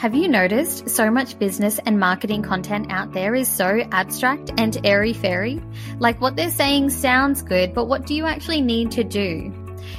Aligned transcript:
Have 0.00 0.14
you 0.14 0.28
noticed 0.28 0.88
so 0.88 1.10
much 1.10 1.38
business 1.38 1.78
and 1.84 2.00
marketing 2.00 2.40
content 2.40 2.90
out 2.90 3.12
there 3.12 3.34
is 3.34 3.46
so 3.46 3.86
abstract 3.92 4.50
and 4.56 4.80
airy 4.82 5.12
fairy? 5.12 5.62
Like 5.98 6.22
what 6.22 6.36
they're 6.36 6.50
saying 6.50 6.88
sounds 6.88 7.42
good, 7.42 7.74
but 7.74 7.84
what 7.84 8.06
do 8.06 8.14
you 8.14 8.24
actually 8.24 8.62
need 8.62 8.90
to 8.92 9.04
do? 9.04 9.52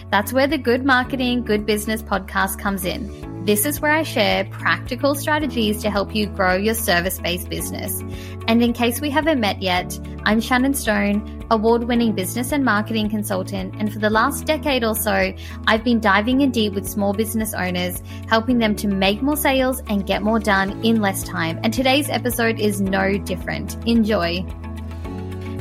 That's 0.10 0.34
where 0.34 0.48
the 0.48 0.58
Good 0.58 0.84
Marketing, 0.84 1.44
Good 1.44 1.68
Business 1.68 2.02
podcast 2.02 2.58
comes 2.58 2.84
in. 2.84 3.31
This 3.52 3.66
is 3.66 3.82
where 3.82 3.92
I 3.92 4.04
share 4.04 4.46
practical 4.46 5.14
strategies 5.14 5.82
to 5.82 5.92
help 5.92 6.16
you 6.16 6.28
grow 6.28 6.56
your 6.56 6.74
service 6.74 7.20
based 7.20 7.50
business. 7.50 8.00
And 8.48 8.64
in 8.64 8.72
case 8.72 9.02
we 9.02 9.10
haven't 9.10 9.42
met 9.42 9.62
yet, 9.62 10.00
I'm 10.24 10.40
Shannon 10.40 10.74
Stone, 10.74 11.46
award 11.52 11.84
winning 11.84 12.14
business 12.14 12.54
and 12.54 12.64
marketing 12.64 13.10
consultant. 13.10 13.76
And 13.78 13.92
for 13.92 14.00
the 14.00 14.10
last 14.10 14.46
decade 14.46 14.86
or 14.86 14.96
so, 14.96 15.34
I've 15.68 15.84
been 15.84 16.00
diving 16.00 16.40
in 16.40 16.52
deep 16.52 16.72
with 16.72 16.88
small 16.88 17.12
business 17.12 17.54
owners, 17.54 18.02
helping 18.30 18.60
them 18.60 18.74
to 18.78 18.88
make 18.88 19.22
more 19.22 19.36
sales 19.36 19.82
and 19.88 20.08
get 20.08 20.24
more 20.24 20.40
done 20.40 20.82
in 20.86 21.02
less 21.02 21.22
time. 21.22 21.60
And 21.62 21.74
today's 21.74 22.10
episode 22.10 22.58
is 22.58 22.80
no 22.80 23.18
different. 23.18 23.76
Enjoy. 23.86 24.46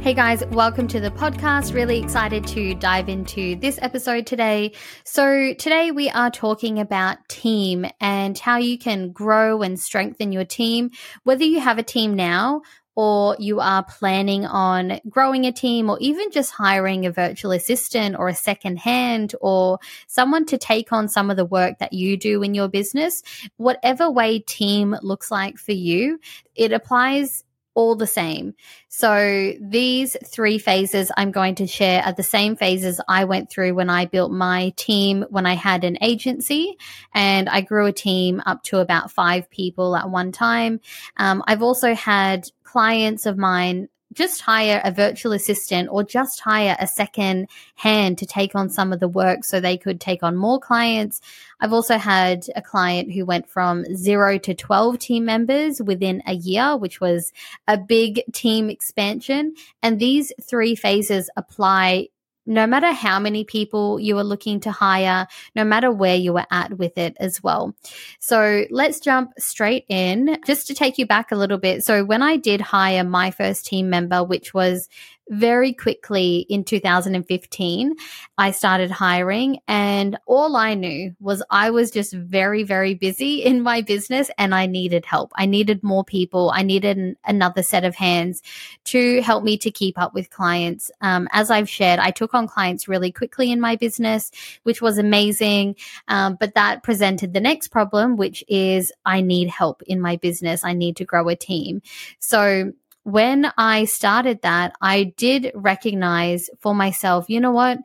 Hey 0.02 0.14
guys, 0.14 0.42
welcome 0.46 0.88
to 0.88 0.98
the 0.98 1.10
podcast. 1.10 1.74
Really 1.74 1.98
excited 1.98 2.46
to 2.46 2.74
dive 2.74 3.10
into 3.10 3.54
this 3.56 3.78
episode 3.82 4.26
today. 4.26 4.73
So, 5.04 5.52
today 5.52 5.90
we 5.90 6.09
are 6.09 6.30
talking 6.30 6.78
about 6.78 7.18
team 7.28 7.84
and 8.00 8.36
how 8.38 8.56
you 8.56 8.78
can 8.78 9.12
grow 9.12 9.60
and 9.60 9.78
strengthen 9.78 10.32
your 10.32 10.46
team, 10.46 10.90
whether 11.24 11.45
you 11.45 11.60
have 11.60 11.76
a 11.76 11.82
team 11.82 12.14
now 12.14 12.62
or 12.96 13.36
you 13.38 13.60
are 13.60 13.84
planning 13.84 14.46
on 14.46 15.00
growing 15.06 15.45
a 15.45 15.52
team 15.52 15.90
or 15.90 15.98
even 16.01 16.30
just 16.30 16.52
hiring 16.52 17.04
a 17.04 17.12
virtual 17.12 17.52
assistant 17.52 18.16
or 18.18 18.28
a 18.28 18.34
second 18.34 18.78
hand 18.78 19.34
or 19.42 19.78
someone 20.06 20.46
to 20.46 20.56
take 20.56 20.95
on 20.95 21.09
some 21.09 21.30
of 21.30 21.37
the 21.37 21.45
work 21.45 21.78
that 21.78 21.92
you 21.92 22.16
do 22.16 22.42
in 22.42 22.54
your 22.54 22.68
business, 22.68 23.23
whatever 23.59 24.10
way 24.10 24.38
team 24.38 24.96
looks 25.02 25.30
like 25.30 25.59
for 25.59 25.73
you, 25.73 26.18
it 26.54 26.73
applies 26.73 27.45
all 27.74 27.95
the 27.95 28.07
same. 28.07 28.54
So 28.88 29.52
these 29.60 30.16
three 30.24 30.59
phases 30.59 31.13
I'm 31.16 31.30
going 31.30 31.54
to 31.57 31.66
share 31.66 32.02
are 32.02 32.12
the 32.12 32.23
same 32.23 32.57
phases 32.57 33.01
I 33.09 33.24
went 33.24 33.51
through 33.51 33.74
when 33.74 33.90
I 33.90 34.07
built 34.07 34.32
my 34.32 34.73
team 34.77 35.24
when 35.30 35.46
I 35.46 35.54
had 35.54 35.85
an 35.85 35.99
agency 36.02 36.77
and 37.15 37.49
I 37.49 37.60
grew 37.60 37.87
a 37.87 37.93
team 37.93 38.43
up 38.45 38.62
to 38.65 38.79
about 38.79 39.12
five 39.12 39.51
people 39.51 39.96
at 39.96 40.10
one 40.10 40.32
time. 40.32 40.80
Um, 41.16 41.43
I've 41.46 41.62
also 41.62 41.95
had 41.95 42.51
clients 42.65 43.27
of 43.27 43.38
mine 43.38 43.88
just 44.12 44.40
hire 44.40 44.80
a 44.84 44.90
virtual 44.90 45.32
assistant 45.32 45.88
or 45.90 46.02
just 46.02 46.40
hire 46.40 46.76
a 46.80 46.86
second 46.86 47.48
hand 47.76 48.18
to 48.18 48.26
take 48.26 48.54
on 48.54 48.68
some 48.68 48.92
of 48.92 49.00
the 49.00 49.08
work 49.08 49.44
so 49.44 49.60
they 49.60 49.76
could 49.76 50.00
take 50.00 50.22
on 50.22 50.36
more 50.36 50.58
clients. 50.58 51.20
I've 51.60 51.72
also 51.72 51.98
had 51.98 52.46
a 52.56 52.62
client 52.62 53.12
who 53.12 53.24
went 53.24 53.48
from 53.48 53.84
zero 53.94 54.38
to 54.38 54.54
12 54.54 54.98
team 54.98 55.24
members 55.24 55.80
within 55.80 56.22
a 56.26 56.34
year, 56.34 56.76
which 56.76 57.00
was 57.00 57.32
a 57.68 57.78
big 57.78 58.22
team 58.32 58.68
expansion. 58.68 59.54
And 59.82 59.98
these 59.98 60.32
three 60.42 60.74
phases 60.74 61.30
apply 61.36 62.08
no 62.51 62.66
matter 62.66 62.90
how 62.93 63.20
many 63.20 63.45
people 63.45 64.00
you 64.00 64.19
are 64.19 64.25
looking 64.25 64.59
to 64.60 64.72
hire, 64.72 65.28
no 65.54 65.62
matter 65.62 65.91
where 65.93 66.16
you 66.16 66.37
are 66.37 66.47
at 66.50 66.76
with 66.76 66.98
it 66.98 67.16
as 67.20 67.41
well. 67.41 67.75
So 68.19 68.65
let's 68.70 68.98
jump 68.98 69.32
straight 69.38 69.84
in 69.88 70.37
just 70.44 70.66
to 70.66 70.75
take 70.75 70.98
you 70.98 71.06
back 71.06 71.31
a 71.31 71.37
little 71.37 71.59
bit. 71.59 71.84
So 71.84 72.04
when 72.04 72.22
I 72.22 72.37
did 72.37 72.60
hire 72.60 73.04
my 73.04 73.31
first 73.31 73.66
team 73.66 73.88
member, 73.88 74.25
which 74.25 74.53
was 74.53 74.88
very 75.31 75.72
quickly 75.72 76.44
in 76.50 76.64
2015, 76.64 77.94
I 78.36 78.50
started 78.50 78.91
hiring, 78.91 79.60
and 79.69 80.19
all 80.26 80.56
I 80.56 80.75
knew 80.75 81.14
was 81.20 81.42
I 81.50 81.70
was 81.70 81.92
just 81.92 82.12
very, 82.12 82.64
very 82.64 82.94
busy 82.94 83.44
in 83.44 83.62
my 83.62 83.81
business 83.81 84.28
and 84.38 84.54
I 84.54 84.66
needed 84.66 85.06
help. 85.06 85.31
I 85.37 85.47
needed 85.47 85.84
more 85.84 86.04
people. 86.04 86.50
I 86.53 86.62
needed 86.62 86.98
an, 86.98 87.16
another 87.25 87.62
set 87.62 87.84
of 87.84 87.94
hands 87.94 88.43
to 88.87 89.22
help 89.22 89.44
me 89.44 89.56
to 89.59 89.71
keep 89.71 89.99
up 89.99 90.15
with 90.15 90.31
clients. 90.31 90.91
Um, 91.00 91.28
as 91.31 91.49
I've 91.49 91.71
shared, 91.71 92.00
I 92.00 92.10
took 92.10 92.34
on 92.34 92.49
clients 92.49 92.88
really 92.88 93.12
quickly 93.12 93.53
in 93.53 93.60
my 93.60 93.76
business, 93.76 94.32
which 94.65 94.82
was 94.82 94.99
amazing. 94.99 95.76
Um, 96.09 96.37
but 96.41 96.55
that 96.55 96.82
presented 96.82 97.34
the 97.34 97.41
next 97.41 97.69
problem, 97.69 98.16
which 98.16 98.43
is 98.49 98.93
I 99.05 99.21
need 99.21 99.49
help 99.49 99.82
in 99.82 100.00
my 100.00 100.16
business. 100.16 100.65
I 100.65 100.72
need 100.72 100.97
to 100.97 101.05
grow 101.05 101.28
a 101.28 101.37
team. 101.37 101.82
So 102.19 102.72
when 103.05 103.50
I 103.56 103.84
started 103.84 104.43
that, 104.43 104.75
I 104.81 105.15
did 105.16 105.53
recognize 105.55 106.50
for 106.61 106.75
myself, 106.75 107.28
you 107.28 107.41
know 107.41 107.53
what? 107.53 107.78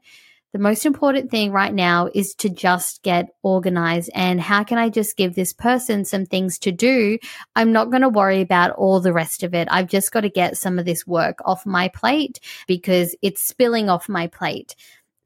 The 0.53 0.59
most 0.59 0.85
important 0.85 1.31
thing 1.31 1.51
right 1.51 1.73
now 1.73 2.09
is 2.13 2.33
to 2.35 2.49
just 2.49 3.03
get 3.03 3.27
organized. 3.43 4.09
And 4.15 4.39
how 4.39 4.63
can 4.63 4.77
I 4.77 4.87
just 4.87 5.17
give 5.17 5.35
this 5.35 5.51
person 5.51 6.05
some 6.05 6.25
things 6.25 6.57
to 6.59 6.71
do? 6.71 7.17
I'm 7.57 7.73
not 7.73 7.89
going 7.89 8.03
to 8.03 8.09
worry 8.09 8.39
about 8.39 8.71
all 8.71 9.01
the 9.01 9.11
rest 9.11 9.43
of 9.43 9.53
it. 9.53 9.67
I've 9.69 9.89
just 9.89 10.13
got 10.13 10.21
to 10.21 10.29
get 10.29 10.55
some 10.55 10.79
of 10.79 10.85
this 10.85 11.05
work 11.05 11.39
off 11.43 11.65
my 11.65 11.89
plate 11.89 12.39
because 12.67 13.17
it's 13.21 13.45
spilling 13.45 13.89
off 13.89 14.07
my 14.07 14.27
plate. 14.27 14.77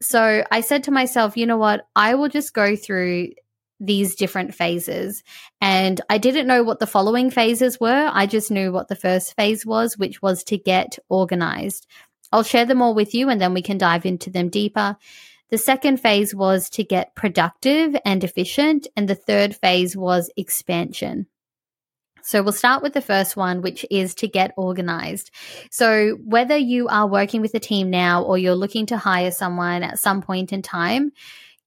So 0.02 0.44
I 0.50 0.62
said 0.62 0.82
to 0.84 0.90
myself, 0.90 1.36
you 1.36 1.46
know 1.46 1.58
what? 1.58 1.86
I 1.94 2.16
will 2.16 2.28
just 2.28 2.52
go 2.52 2.74
through 2.74 3.28
these 3.80 4.14
different 4.14 4.54
phases. 4.54 5.24
And 5.60 6.00
I 6.08 6.18
didn't 6.18 6.46
know 6.46 6.62
what 6.62 6.78
the 6.78 6.86
following 6.86 7.30
phases 7.30 7.80
were. 7.80 8.10
I 8.12 8.26
just 8.26 8.50
knew 8.50 8.70
what 8.70 8.88
the 8.88 8.96
first 8.96 9.34
phase 9.34 9.64
was, 9.64 9.98
which 9.98 10.22
was 10.22 10.44
to 10.44 10.58
get 10.58 10.98
organized. 11.08 11.86
I'll 12.30 12.44
share 12.44 12.66
them 12.66 12.82
all 12.82 12.94
with 12.94 13.14
you 13.14 13.28
and 13.28 13.40
then 13.40 13.54
we 13.54 13.62
can 13.62 13.78
dive 13.78 14.06
into 14.06 14.30
them 14.30 14.50
deeper. 14.50 14.96
The 15.48 15.58
second 15.58 15.96
phase 15.98 16.32
was 16.34 16.70
to 16.70 16.84
get 16.84 17.16
productive 17.16 17.96
and 18.04 18.22
efficient. 18.22 18.86
And 18.96 19.08
the 19.08 19.16
third 19.16 19.56
phase 19.56 19.96
was 19.96 20.30
expansion. 20.36 21.26
So 22.22 22.42
we'll 22.42 22.52
start 22.52 22.82
with 22.82 22.92
the 22.92 23.00
first 23.00 23.36
one, 23.36 23.62
which 23.62 23.84
is 23.90 24.14
to 24.16 24.28
get 24.28 24.52
organized. 24.56 25.30
So 25.70 26.18
whether 26.24 26.56
you 26.56 26.86
are 26.88 27.08
working 27.08 27.40
with 27.40 27.54
a 27.54 27.60
team 27.60 27.90
now 27.90 28.22
or 28.22 28.38
you're 28.38 28.54
looking 28.54 28.86
to 28.86 28.98
hire 28.98 29.30
someone 29.30 29.82
at 29.82 29.98
some 29.98 30.22
point 30.22 30.52
in 30.52 30.62
time, 30.62 31.12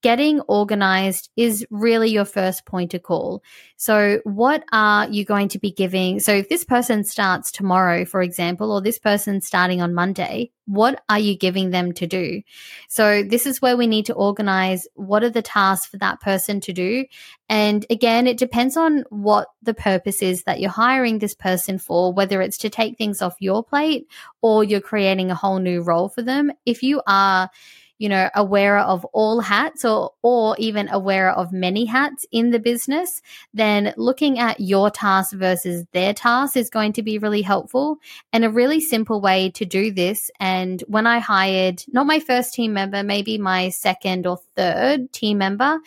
getting 0.04 0.42
organized 0.42 1.32
is 1.36 1.66
really 1.72 2.10
your 2.10 2.26
first 2.26 2.66
point 2.66 2.94
of 2.94 3.02
call. 3.02 3.42
So, 3.78 4.20
what 4.26 4.64
are 4.72 5.08
you 5.10 5.26
going 5.26 5.48
to 5.50 5.60
be 5.60 5.72
giving? 5.72 6.20
So, 6.20 6.34
if 6.34 6.50
this 6.50 6.64
person 6.64 7.04
starts 7.04 7.52
tomorrow, 7.52 8.06
for 8.06 8.22
example, 8.22 8.72
or 8.72 8.82
this 8.82 9.00
person 9.00 9.42
starting 9.42 9.82
on 9.82 9.94
Monday, 9.96 10.52
what 10.66 11.02
are 11.10 11.20
you 11.20 11.38
giving 11.38 11.72
them 11.72 11.94
to 11.94 12.06
do? 12.06 12.44
So, 12.90 13.24
this 13.24 13.48
is 13.48 13.62
where 13.62 13.78
we 13.78 13.88
need 13.88 14.06
to 14.08 14.14
organize 14.14 14.88
what 14.94 15.24
are 15.24 15.30
the 15.30 15.42
tasks 15.42 15.88
for 15.88 15.98
that 15.98 16.20
person 16.20 16.60
to 16.62 16.74
do. 16.74 17.06
And 17.50 17.86
again, 17.90 18.28
it 18.28 18.38
depends 18.38 18.78
on 18.78 19.06
what 19.10 19.48
the 19.62 19.74
purpose 19.74 20.22
is 20.22 20.44
that 20.44 20.60
you're 20.60 20.70
hiring 20.70 21.20
this 21.20 21.36
person 21.36 21.80
for, 21.80 22.14
whether 22.14 22.42
it's 22.42 22.58
to 22.60 22.70
take 22.70 22.98
things 22.98 23.22
off 23.22 23.36
your 23.40 23.64
plate 23.64 24.08
or 24.42 24.64
you're 24.64 24.82
creating 24.82 25.32
a 25.32 25.36
whole 25.36 25.60
new 25.60 25.82
role 25.82 26.10
for 26.10 26.22
them. 26.22 26.52
If 26.66 26.84
you 26.84 27.02
are 27.08 27.50
you 27.98 28.10
know, 28.10 28.30
aware 28.36 28.80
of 28.80 29.06
all 29.14 29.40
hats 29.40 29.86
or, 29.86 30.12
or 30.22 30.56
even 30.58 30.90
aware 30.90 31.32
of 31.32 31.52
many 31.52 31.86
hats 31.86 32.26
in 32.32 32.50
the 32.50 32.60
business, 32.60 33.22
then 33.54 33.94
looking 33.98 34.40
at 34.40 34.60
your 34.60 34.90
task 34.90 35.34
versus 35.36 35.86
their 35.94 36.14
task 36.14 36.58
is 36.58 36.70
going 36.70 36.94
to 36.94 37.04
be 37.04 37.18
really 37.18 37.42
helpful. 37.42 37.98
And 38.32 38.44
a 38.44 38.50
really 38.50 38.82
simple 38.82 39.22
way 39.22 39.52
to 39.52 39.66
do 39.66 39.92
this. 39.92 40.32
And 40.40 40.84
when 40.88 41.08
I 41.08 41.20
hired 41.20 41.84
not 41.92 42.08
my 42.08 42.20
first 42.20 42.54
team 42.54 42.74
member, 42.74 43.04
maybe 43.04 43.38
my 43.38 43.70
second 43.70 44.28
or 44.28 44.40
third 44.56 45.12
team 45.14 45.38
member, 45.38 45.80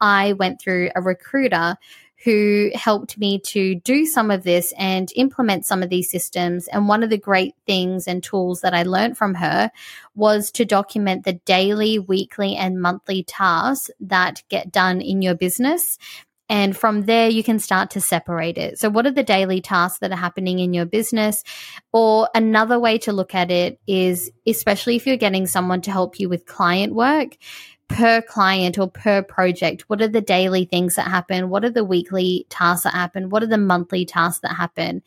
I 0.00 0.34
went 0.34 0.60
through 0.60 0.90
a 0.94 1.02
recruiter 1.02 1.76
who 2.24 2.70
helped 2.74 3.18
me 3.18 3.38
to 3.38 3.74
do 3.74 4.06
some 4.06 4.30
of 4.30 4.44
this 4.44 4.72
and 4.78 5.12
implement 5.14 5.66
some 5.66 5.82
of 5.82 5.90
these 5.90 6.10
systems. 6.10 6.66
And 6.68 6.88
one 6.88 7.02
of 7.02 7.10
the 7.10 7.18
great 7.18 7.54
things 7.66 8.08
and 8.08 8.22
tools 8.22 8.62
that 8.62 8.72
I 8.72 8.82
learned 8.82 9.18
from 9.18 9.34
her 9.34 9.70
was 10.14 10.50
to 10.52 10.64
document 10.64 11.24
the 11.24 11.34
daily, 11.34 11.98
weekly, 11.98 12.56
and 12.56 12.80
monthly 12.80 13.24
tasks 13.24 13.90
that 14.00 14.42
get 14.48 14.72
done 14.72 15.02
in 15.02 15.20
your 15.20 15.34
business. 15.34 15.98
And 16.48 16.76
from 16.76 17.02
there, 17.02 17.28
you 17.28 17.42
can 17.42 17.58
start 17.58 17.90
to 17.90 18.00
separate 18.00 18.58
it. 18.58 18.78
So, 18.78 18.90
what 18.90 19.06
are 19.06 19.10
the 19.10 19.22
daily 19.22 19.62
tasks 19.62 20.00
that 20.00 20.12
are 20.12 20.16
happening 20.16 20.58
in 20.58 20.74
your 20.74 20.84
business? 20.84 21.42
Or 21.90 22.28
another 22.34 22.78
way 22.78 22.98
to 22.98 23.12
look 23.12 23.34
at 23.34 23.50
it 23.50 23.80
is, 23.86 24.30
especially 24.46 24.96
if 24.96 25.06
you're 25.06 25.16
getting 25.16 25.46
someone 25.46 25.80
to 25.82 25.90
help 25.90 26.20
you 26.20 26.28
with 26.28 26.44
client 26.44 26.94
work, 26.94 27.38
per 27.94 28.20
client 28.22 28.76
or 28.76 28.90
per 28.90 29.22
project? 29.22 29.82
What 29.88 30.02
are 30.02 30.08
the 30.08 30.20
daily 30.20 30.64
things 30.64 30.96
that 30.96 31.06
happen? 31.06 31.48
What 31.48 31.64
are 31.64 31.70
the 31.70 31.84
weekly 31.84 32.44
tasks 32.50 32.82
that 32.82 32.92
happen? 32.92 33.30
What 33.30 33.44
are 33.44 33.46
the 33.46 33.56
monthly 33.56 34.04
tasks 34.04 34.40
that 34.40 34.54
happen? 34.54 35.00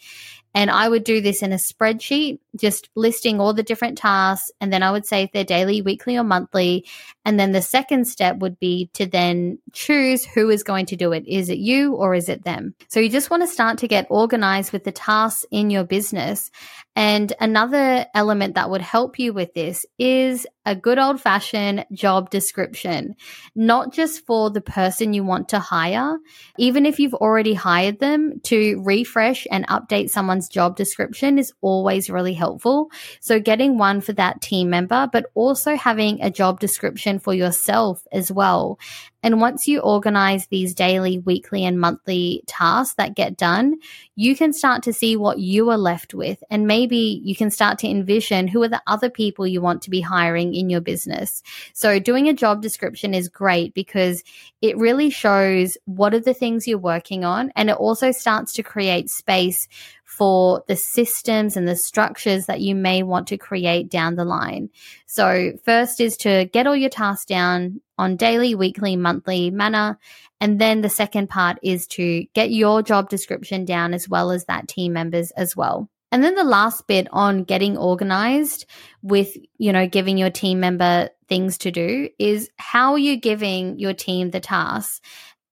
And 0.58 0.72
I 0.72 0.90
would 0.90 1.04
do 1.04 1.22
this 1.22 1.44
in 1.44 1.54
a 1.54 1.58
spreadsheet, 1.58 2.40
just 2.60 2.90
listing 2.96 3.40
all 3.40 3.54
the 3.54 3.62
different 3.62 4.00
tasks. 4.00 4.50
And 4.60 4.74
then 4.74 4.82
I 4.82 4.90
would 4.90 5.06
say 5.06 5.22
if 5.22 5.32
they're 5.32 5.44
daily, 5.44 5.84
weekly, 5.84 6.18
or 6.18 6.24
monthly. 6.24 6.88
And 7.24 7.40
then 7.40 7.52
the 7.52 7.62
second 7.62 8.06
step 8.06 8.38
would 8.40 8.60
be 8.60 8.90
to 8.96 9.06
then 9.06 9.60
choose 9.72 10.26
who 10.26 10.50
is 10.50 10.64
going 10.64 10.88
to 10.88 10.96
do 10.96 11.12
it. 11.12 11.28
Is 11.28 11.50
it 11.50 11.60
you 11.60 11.94
or 11.94 12.16
is 12.16 12.28
it 12.28 12.44
them? 12.44 12.74
So 12.88 13.00
you 13.00 13.08
just 13.08 13.30
want 13.30 13.44
to 13.44 13.48
start 13.48 13.78
to 13.80 13.88
get 13.88 14.08
organized 14.10 14.74
with 14.74 14.84
the 14.84 14.92
tasks 14.92 15.46
in 15.52 15.70
your 15.70 15.84
business. 15.84 16.50
And 16.96 17.32
another 17.40 18.08
element 18.16 18.56
that 18.56 18.72
would 18.72 18.82
help 18.82 19.20
you 19.20 19.34
with 19.34 19.54
this 19.54 19.86
is 20.00 20.48
a 20.66 20.76
good 20.76 20.98
old 20.98 21.22
fashioned 21.22 21.86
job 21.94 22.30
description, 22.30 23.16
not 23.56 23.94
just 23.94 24.26
for 24.26 24.50
the 24.50 24.62
person 24.62 25.14
you 25.14 25.24
want 25.24 25.50
to 25.50 25.60
hire, 25.60 26.18
even 26.58 26.86
if 26.86 27.00
you've 27.00 27.14
already 27.14 27.54
hired 27.54 28.00
them 28.00 28.42
to 28.46 28.82
refresh 28.84 29.46
and 29.52 29.68
update 29.68 30.10
someone's 30.10 30.47
job 30.48 30.76
description 30.76 31.38
is 31.38 31.54
always 31.62 32.10
really 32.10 32.34
helpful. 32.34 32.90
So 33.20 33.40
getting 33.40 33.78
one 33.78 34.02
for 34.02 34.14
that 34.14 34.42
team 34.42 34.70
member, 34.70 35.08
but 35.12 35.28
also 35.34 35.76
having 35.76 36.22
a 36.22 36.32
job 36.32 36.60
description 36.60 37.20
for 37.20 37.34
yourself 37.34 38.06
as 38.12 38.32
well. 38.32 38.80
And 39.24 39.42
once 39.42 39.68
you 39.68 39.80
organize 39.80 40.48
these 40.48 40.74
daily, 40.74 41.20
weekly, 41.20 41.66
and 41.66 41.80
monthly 41.80 42.44
tasks 42.48 42.96
that 42.96 43.16
get 43.16 43.36
done, 43.36 43.78
you 44.16 44.36
can 44.36 44.54
start 44.54 44.84
to 44.84 44.94
see 44.94 45.18
what 45.18 45.40
you 45.40 45.70
are 45.70 45.78
left 45.78 46.14
with. 46.14 46.42
And 46.50 46.68
maybe 46.68 47.22
you 47.26 47.36
can 47.36 47.50
start 47.50 47.80
to 47.80 47.90
envision 47.90 48.48
who 48.48 48.62
are 48.64 48.70
the 48.70 48.82
other 48.88 49.10
people 49.10 49.48
you 49.48 49.60
want 49.60 49.82
to 49.82 49.90
be 49.90 50.02
hiring 50.02 50.54
in 50.54 50.70
your 50.70 50.82
business. 50.82 51.42
So 51.74 52.00
doing 52.00 52.30
a 52.30 52.34
job 52.34 52.62
description 52.62 53.14
is 53.14 53.28
great 53.28 53.74
because 53.74 54.24
it 54.62 54.78
really 54.78 55.10
shows 55.10 55.78
what 55.86 56.14
are 56.14 56.20
the 56.20 56.34
things 56.34 56.68
you're 56.68 56.78
working 56.78 57.26
on. 57.26 57.52
And 57.56 57.70
it 57.70 57.76
also 57.76 58.12
starts 58.12 58.54
to 58.54 58.64
create 58.64 59.10
space 59.10 59.68
for 60.08 60.64
the 60.68 60.76
systems 60.76 61.58
and 61.58 61.68
the 61.68 61.76
structures 61.76 62.46
that 62.46 62.62
you 62.62 62.74
may 62.74 63.04
want 63.04 63.28
to 63.28 63.38
create 63.38 63.90
down 63.90 64.16
the 64.16 64.26
line. 64.26 64.70
So, 65.06 65.52
first 65.66 66.00
is 66.00 66.16
to 66.18 66.46
get 66.46 66.66
all 66.66 66.76
your 66.76 66.90
tasks 66.90 67.26
down 67.26 67.82
on 67.98 68.16
daily, 68.16 68.56
weekly, 68.56 68.96
monthly 68.96 69.52
manner. 69.52 70.00
And 70.40 70.60
then 70.60 70.82
the 70.82 70.90
second 70.90 71.30
part 71.30 71.60
is 71.62 71.88
to 71.88 72.24
get 72.34 72.52
your 72.52 72.82
job 72.82 73.10
description 73.10 73.66
down 73.66 73.94
as 73.94 74.08
well 74.08 74.32
as 74.32 74.46
that 74.46 74.68
team 74.68 74.94
members 74.94 75.32
as 75.32 75.56
well. 75.56 75.90
And 76.12 76.24
then 76.24 76.36
the 76.36 76.44
last 76.46 76.88
bit 76.88 77.08
on 77.12 77.44
getting 77.44 77.78
organized 77.78 78.66
with, 79.02 79.36
you 79.58 79.74
know, 79.74 79.88
giving 79.88 80.18
your 80.18 80.30
team 80.30 80.62
member 80.62 81.10
things 81.28 81.58
to 81.60 81.72
do 81.72 82.10
is 82.18 82.50
how 82.56 82.94
are 82.94 82.98
you 82.98 83.18
giving 83.18 83.78
your 83.78 83.94
team 83.94 84.32
the 84.32 84.40
tasks? 84.40 85.02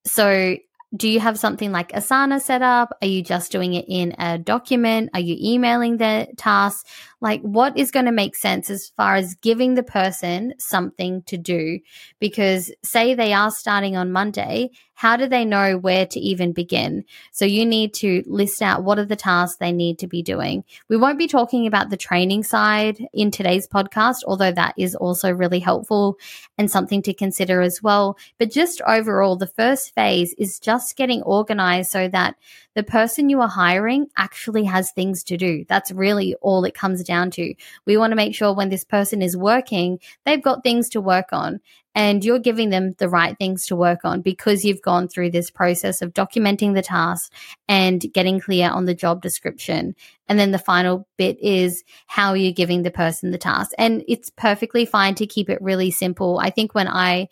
So 0.05 0.55
do 0.95 1.09
you 1.09 1.19
have 1.19 1.37
something 1.37 1.71
like 1.71 1.91
Asana 1.91 2.41
set 2.41 2.61
up? 2.61 2.97
Are 3.01 3.07
you 3.07 3.21
just 3.23 3.51
doing 3.51 3.73
it 3.73 3.85
in 3.87 4.15
a 4.19 4.37
document? 4.37 5.09
Are 5.13 5.19
you 5.19 5.35
emailing 5.41 5.97
the 5.97 6.27
tasks? 6.37 6.89
Like, 7.25 7.41
what 7.41 7.75
is 7.75 7.89
going 7.89 8.05
to 8.05 8.11
make 8.11 8.35
sense 8.35 8.69
as 8.69 8.89
far 8.89 9.15
as 9.15 9.33
giving 9.33 9.73
the 9.73 9.81
person 9.81 10.53
something 10.59 11.23
to 11.23 11.39
do? 11.39 11.79
Because, 12.19 12.71
say 12.83 13.15
they 13.15 13.33
are 13.33 13.49
starting 13.49 13.97
on 13.97 14.11
Monday, 14.11 14.69
how 14.93 15.17
do 15.17 15.27
they 15.27 15.43
know 15.43 15.79
where 15.79 16.05
to 16.05 16.19
even 16.19 16.53
begin? 16.53 17.03
So 17.31 17.43
you 17.43 17.65
need 17.65 17.95
to 17.95 18.21
list 18.27 18.61
out 18.61 18.83
what 18.83 18.99
are 18.99 19.05
the 19.05 19.15
tasks 19.15 19.57
they 19.57 19.71
need 19.71 19.97
to 19.99 20.07
be 20.07 20.21
doing. 20.21 20.63
We 20.87 20.97
won't 20.97 21.17
be 21.17 21.27
talking 21.27 21.65
about 21.65 21.89
the 21.89 21.97
training 21.97 22.43
side 22.43 23.03
in 23.11 23.31
today's 23.31 23.67
podcast, 23.67 24.17
although 24.27 24.51
that 24.51 24.75
is 24.77 24.93
also 24.93 25.31
really 25.31 25.59
helpful 25.59 26.19
and 26.59 26.69
something 26.69 27.01
to 27.01 27.13
consider 27.13 27.59
as 27.59 27.81
well. 27.81 28.19
But 28.37 28.51
just 28.51 28.81
overall, 28.85 29.35
the 29.35 29.47
first 29.47 29.95
phase 29.95 30.35
is 30.37 30.59
just 30.59 30.95
getting 30.95 31.23
organized 31.23 31.89
so 31.89 32.07
that 32.09 32.35
the 32.75 32.83
person 32.83 33.29
you 33.29 33.41
are 33.41 33.47
hiring 33.47 34.07
actually 34.17 34.65
has 34.65 34.91
things 34.91 35.23
to 35.23 35.37
do. 35.37 35.65
That's 35.67 35.91
really 35.91 36.35
all 36.41 36.63
it 36.65 36.75
comes 36.75 37.03
down 37.03 37.31
to. 37.31 37.55
We 37.85 37.97
want 37.97 38.11
to 38.11 38.15
make 38.15 38.35
sure 38.35 38.53
when 38.53 38.69
this 38.69 38.83
person 38.83 39.21
is 39.21 39.35
working, 39.35 39.99
they've 40.25 40.43
got 40.43 40.63
things 40.63 40.89
to 40.89 41.01
work 41.01 41.29
on 41.31 41.61
and 41.95 42.25
you're 42.25 42.39
giving 42.39 42.69
them 42.69 42.91
the 42.97 43.07
right 43.07 43.37
things 43.37 43.65
to 43.67 43.75
work 43.75 44.01
on 44.03 44.21
because 44.21 44.65
you've 44.65 44.81
gone 44.81 45.07
through 45.07 45.31
this 45.31 45.49
process 45.49 46.01
of 46.01 46.13
documenting 46.13 46.73
the 46.73 46.81
task 46.81 47.31
and 47.69 48.05
getting 48.13 48.41
clear 48.41 48.69
on 48.69 48.83
the 48.83 48.93
job 48.93 49.21
description. 49.21 49.95
And 50.27 50.37
then 50.37 50.51
the 50.51 50.59
final 50.59 51.07
bit 51.15 51.39
is 51.39 51.85
how 52.07 52.33
you're 52.33 52.51
giving 52.51 52.83
the 52.83 52.91
person 52.91 53.31
the 53.31 53.37
task. 53.37 53.71
And 53.77 54.03
it's 54.09 54.29
perfectly 54.29 54.85
fine 54.85 55.15
to 55.15 55.25
keep 55.25 55.49
it 55.49 55.61
really 55.61 55.89
simple. 55.89 56.39
I 56.39 56.49
think 56.49 56.75
when 56.75 56.89
I 56.89 57.29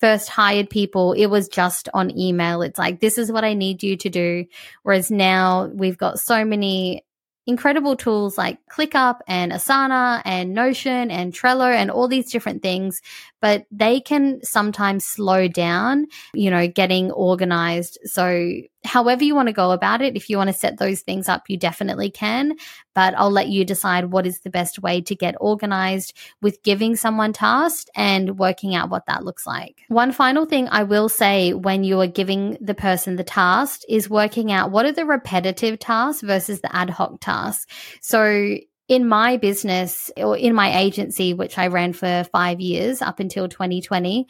first 0.00 0.28
hired 0.28 0.70
people, 0.70 1.12
it 1.12 1.26
was 1.26 1.48
just 1.48 1.88
on 1.94 2.16
email. 2.16 2.62
It's 2.62 2.78
like, 2.78 3.00
this 3.00 3.18
is 3.18 3.32
what 3.32 3.44
I 3.44 3.54
need 3.54 3.82
you 3.82 3.96
to 3.96 4.10
do. 4.10 4.46
Whereas 4.82 5.10
now 5.10 5.66
we've 5.66 5.98
got 5.98 6.18
so 6.18 6.44
many 6.44 7.04
incredible 7.46 7.94
tools 7.94 8.38
like 8.38 8.58
ClickUp 8.70 9.18
and 9.28 9.52
Asana 9.52 10.22
and 10.24 10.54
Notion 10.54 11.10
and 11.10 11.32
Trello 11.32 11.70
and 11.74 11.90
all 11.90 12.08
these 12.08 12.30
different 12.30 12.62
things, 12.62 13.02
but 13.40 13.66
they 13.70 14.00
can 14.00 14.40
sometimes 14.42 15.06
slow 15.06 15.48
down, 15.48 16.06
you 16.32 16.50
know, 16.50 16.66
getting 16.66 17.10
organized. 17.10 17.98
So, 18.04 18.52
however 18.84 19.24
you 19.24 19.34
want 19.34 19.48
to 19.48 19.54
go 19.54 19.70
about 19.72 20.00
it, 20.02 20.16
if 20.16 20.30
you 20.30 20.36
want 20.36 20.48
to 20.48 20.54
set 20.54 20.78
those 20.78 21.00
things 21.00 21.28
up, 21.28 21.44
you 21.48 21.56
definitely 21.56 22.10
can. 22.10 22.56
But 22.94 23.14
I'll 23.16 23.30
let 23.30 23.48
you 23.48 23.64
decide 23.64 24.06
what 24.06 24.26
is 24.26 24.40
the 24.40 24.50
best 24.50 24.78
way 24.78 25.00
to 25.02 25.14
get 25.14 25.34
organized 25.40 26.12
with 26.40 26.62
giving 26.62 26.96
someone 26.96 27.32
tasks 27.32 27.90
and 27.94 28.38
working 28.38 28.74
out 28.74 28.90
what 28.90 29.06
that 29.06 29.24
looks 29.24 29.46
like. 29.46 29.82
One 29.88 30.12
final 30.12 30.46
thing 30.46 30.68
I 30.70 30.84
will 30.84 31.08
say 31.08 31.52
when 31.52 31.84
you 31.84 32.00
are 32.00 32.06
giving 32.06 32.56
the 32.60 32.74
person 32.74 33.16
the 33.16 33.24
task 33.24 33.80
is 33.88 34.08
working 34.08 34.52
out 34.52 34.70
what 34.70 34.86
are 34.86 34.92
the 34.92 35.04
repetitive 35.04 35.78
tasks 35.78 36.22
versus 36.22 36.60
the 36.60 36.74
ad 36.74 36.90
hoc 36.90 37.20
tasks. 37.20 37.66
So, 38.00 38.56
in 38.88 39.08
my 39.08 39.36
business 39.38 40.10
or 40.16 40.36
in 40.36 40.54
my 40.54 40.78
agency, 40.78 41.32
which 41.32 41.56
I 41.56 41.68
ran 41.68 41.92
for 41.92 42.24
five 42.32 42.60
years 42.60 43.00
up 43.00 43.18
until 43.18 43.48
2020, 43.48 44.26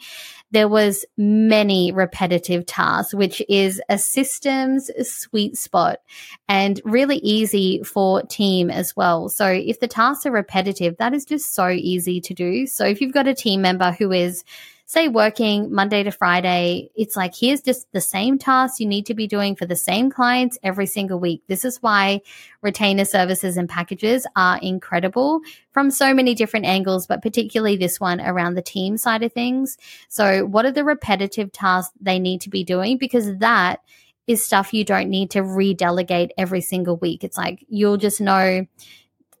there 0.51 0.69
was 0.69 1.05
many 1.17 1.91
repetitive 1.91 2.65
tasks, 2.65 3.13
which 3.13 3.41
is 3.49 3.81
a 3.89 3.97
systems 3.97 4.89
sweet 5.01 5.57
spot 5.57 5.99
and 6.47 6.79
really 6.85 7.17
easy 7.17 7.83
for 7.83 8.21
team 8.23 8.69
as 8.69 8.95
well. 8.95 9.27
So 9.27 9.47
if 9.47 9.81
the 9.81 9.87
tasks 9.87 10.25
are 10.25 10.31
repetitive, 10.31 10.95
that 10.97 11.13
is 11.13 11.25
just 11.25 11.53
so 11.53 11.69
easy 11.69 12.21
to 12.21 12.33
do. 12.33 12.67
So 12.67 12.85
if 12.85 13.01
you've 13.01 13.13
got 13.13 13.27
a 13.27 13.33
team 13.33 13.61
member 13.61 13.91
who 13.91 14.11
is 14.13 14.45
say 14.87 15.07
working 15.07 15.73
Monday 15.73 16.03
to 16.03 16.11
Friday, 16.11 16.91
it's 16.95 17.15
like 17.15 17.33
here's 17.35 17.61
just 17.61 17.91
the 17.91 18.01
same 18.01 18.37
tasks 18.37 18.79
you 18.79 18.85
need 18.85 19.07
to 19.07 19.15
be 19.15 19.25
doing 19.25 19.55
for 19.55 19.65
the 19.65 19.75
same 19.75 20.11
clients 20.11 20.59
every 20.61 20.85
single 20.85 21.19
week. 21.19 21.41
This 21.47 21.65
is 21.65 21.81
why 21.81 22.21
retainer 22.61 23.05
services 23.05 23.57
and 23.57 23.67
packages 23.67 24.27
are 24.35 24.59
incredible 24.61 25.41
from 25.71 25.89
so 25.89 26.13
many 26.13 26.35
different 26.35 26.67
angles, 26.67 27.07
but 27.07 27.23
particularly 27.23 27.77
this 27.77 27.99
one 27.99 28.21
around 28.21 28.53
the 28.53 28.61
team 28.61 28.97
side 28.97 29.23
of 29.23 29.33
things. 29.33 29.77
So, 30.07 30.45
what 30.45 30.65
are 30.65 30.71
the 30.71 30.83
repetitive 30.83 31.51
tasks 31.51 31.93
they 31.99 32.19
need 32.19 32.41
to 32.41 32.49
be 32.49 32.63
doing? 32.63 32.99
Because 32.99 33.37
that 33.39 33.81
is 34.27 34.45
stuff 34.45 34.73
you 34.73 34.83
don't 34.83 35.09
need 35.09 35.31
to 35.31 35.41
redelegate 35.41 36.29
every 36.37 36.61
single 36.61 36.97
week. 36.97 37.23
It's 37.23 37.37
like 37.37 37.65
you'll 37.69 37.97
just 37.97 38.21
know 38.21 38.65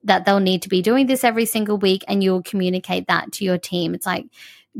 that 0.03 0.25
they'll 0.25 0.39
need 0.39 0.61
to 0.61 0.69
be 0.69 0.81
doing 0.81 1.07
this 1.07 1.23
every 1.23 1.45
single 1.45 1.77
week 1.77 2.03
and 2.07 2.23
you'll 2.23 2.43
communicate 2.43 3.07
that 3.07 3.31
to 3.33 3.43
your 3.43 3.57
team. 3.57 3.95
It's 3.95 4.05
like 4.05 4.25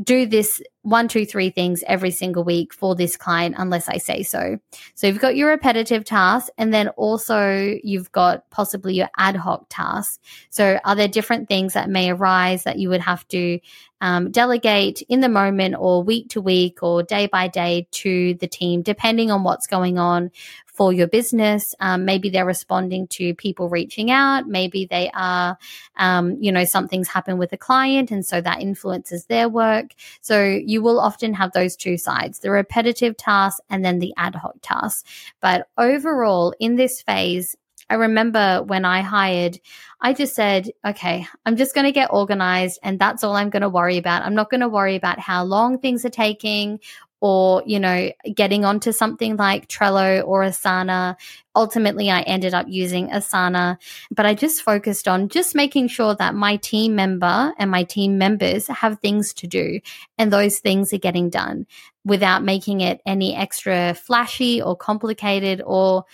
do 0.02 0.26
this 0.26 0.60
one, 0.82 1.08
two, 1.08 1.26
three 1.26 1.50
things 1.50 1.82
every 1.86 2.10
single 2.10 2.44
week 2.44 2.72
for 2.72 2.94
this 2.94 3.16
client 3.16 3.56
unless 3.58 3.88
I 3.88 3.96
say 3.96 4.22
so. 4.22 4.58
So 4.94 5.06
you've 5.06 5.18
got 5.18 5.36
your 5.36 5.48
repetitive 5.48 6.04
tasks 6.04 6.50
and 6.58 6.72
then 6.72 6.88
also 6.90 7.76
you've 7.82 8.12
got 8.12 8.48
possibly 8.50 8.94
your 8.94 9.08
ad 9.16 9.36
hoc 9.36 9.66
tasks. 9.68 10.20
So 10.50 10.78
are 10.84 10.94
there 10.94 11.08
different 11.08 11.48
things 11.48 11.72
that 11.72 11.90
may 11.90 12.10
arise 12.10 12.64
that 12.64 12.78
you 12.78 12.88
would 12.90 13.00
have 13.00 13.26
to 13.28 13.58
um, 14.00 14.30
delegate 14.30 15.02
in 15.08 15.20
the 15.20 15.28
moment 15.28 15.74
or 15.78 16.02
week 16.02 16.28
to 16.30 16.40
week 16.40 16.82
or 16.82 17.02
day 17.02 17.26
by 17.26 17.48
day 17.48 17.88
to 17.92 18.34
the 18.34 18.46
team, 18.46 18.82
depending 18.82 19.30
on 19.30 19.42
what's 19.42 19.66
going 19.66 19.98
on 19.98 20.30
for 20.76 20.92
your 20.92 21.06
business. 21.06 21.74
Um, 21.80 22.04
maybe 22.04 22.28
they're 22.28 22.44
responding 22.44 23.08
to 23.08 23.34
people 23.34 23.70
reaching 23.70 24.10
out. 24.10 24.46
Maybe 24.46 24.86
they 24.86 25.10
are, 25.14 25.56
um, 25.96 26.36
you 26.40 26.52
know, 26.52 26.66
something's 26.66 27.08
happened 27.08 27.38
with 27.38 27.52
a 27.52 27.56
client 27.56 28.10
and 28.10 28.24
so 28.24 28.40
that 28.42 28.60
influences 28.60 29.24
their 29.24 29.48
work. 29.48 29.94
So 30.20 30.42
you 30.44 30.82
will 30.82 31.00
often 31.00 31.32
have 31.32 31.52
those 31.52 31.76
two 31.76 31.96
sides, 31.96 32.40
the 32.40 32.50
repetitive 32.50 33.16
tasks 33.16 33.60
and 33.70 33.84
then 33.84 33.98
the 33.98 34.12
ad 34.18 34.34
hoc 34.34 34.56
tasks. 34.60 35.04
But 35.40 35.68
overall, 35.78 36.54
in 36.60 36.76
this 36.76 37.00
phase, 37.00 37.56
I 37.88 37.94
remember 37.94 38.62
when 38.62 38.84
I 38.84 39.00
hired, 39.00 39.60
I 40.00 40.12
just 40.12 40.34
said, 40.34 40.70
okay, 40.84 41.26
I'm 41.44 41.56
just 41.56 41.74
going 41.74 41.86
to 41.86 41.92
get 41.92 42.12
organized 42.12 42.80
and 42.82 42.98
that's 42.98 43.22
all 43.22 43.36
I'm 43.36 43.50
going 43.50 43.62
to 43.62 43.68
worry 43.68 43.96
about. 43.96 44.22
I'm 44.22 44.34
not 44.34 44.50
going 44.50 44.60
to 44.60 44.68
worry 44.68 44.96
about 44.96 45.20
how 45.20 45.44
long 45.44 45.78
things 45.78 46.04
are 46.04 46.10
taking 46.10 46.80
or, 47.20 47.62
you 47.64 47.80
know, 47.80 48.10
getting 48.34 48.64
onto 48.64 48.92
something 48.92 49.36
like 49.36 49.68
Trello 49.68 50.26
or 50.26 50.42
Asana. 50.42 51.16
Ultimately, 51.54 52.10
I 52.10 52.20
ended 52.22 52.52
up 52.52 52.66
using 52.68 53.08
Asana, 53.08 53.78
but 54.10 54.26
I 54.26 54.34
just 54.34 54.62
focused 54.62 55.08
on 55.08 55.28
just 55.28 55.54
making 55.54 55.88
sure 55.88 56.14
that 56.16 56.34
my 56.34 56.56
team 56.56 56.94
member 56.94 57.54
and 57.58 57.70
my 57.70 57.84
team 57.84 58.18
members 58.18 58.66
have 58.66 59.00
things 59.00 59.32
to 59.34 59.46
do 59.46 59.80
and 60.18 60.30
those 60.30 60.58
things 60.58 60.92
are 60.92 60.98
getting 60.98 61.30
done 61.30 61.66
without 62.04 62.44
making 62.44 62.82
it 62.82 63.00
any 63.06 63.34
extra 63.34 63.94
flashy 63.94 64.60
or 64.60 64.76
complicated 64.76 65.62
or 65.64 66.04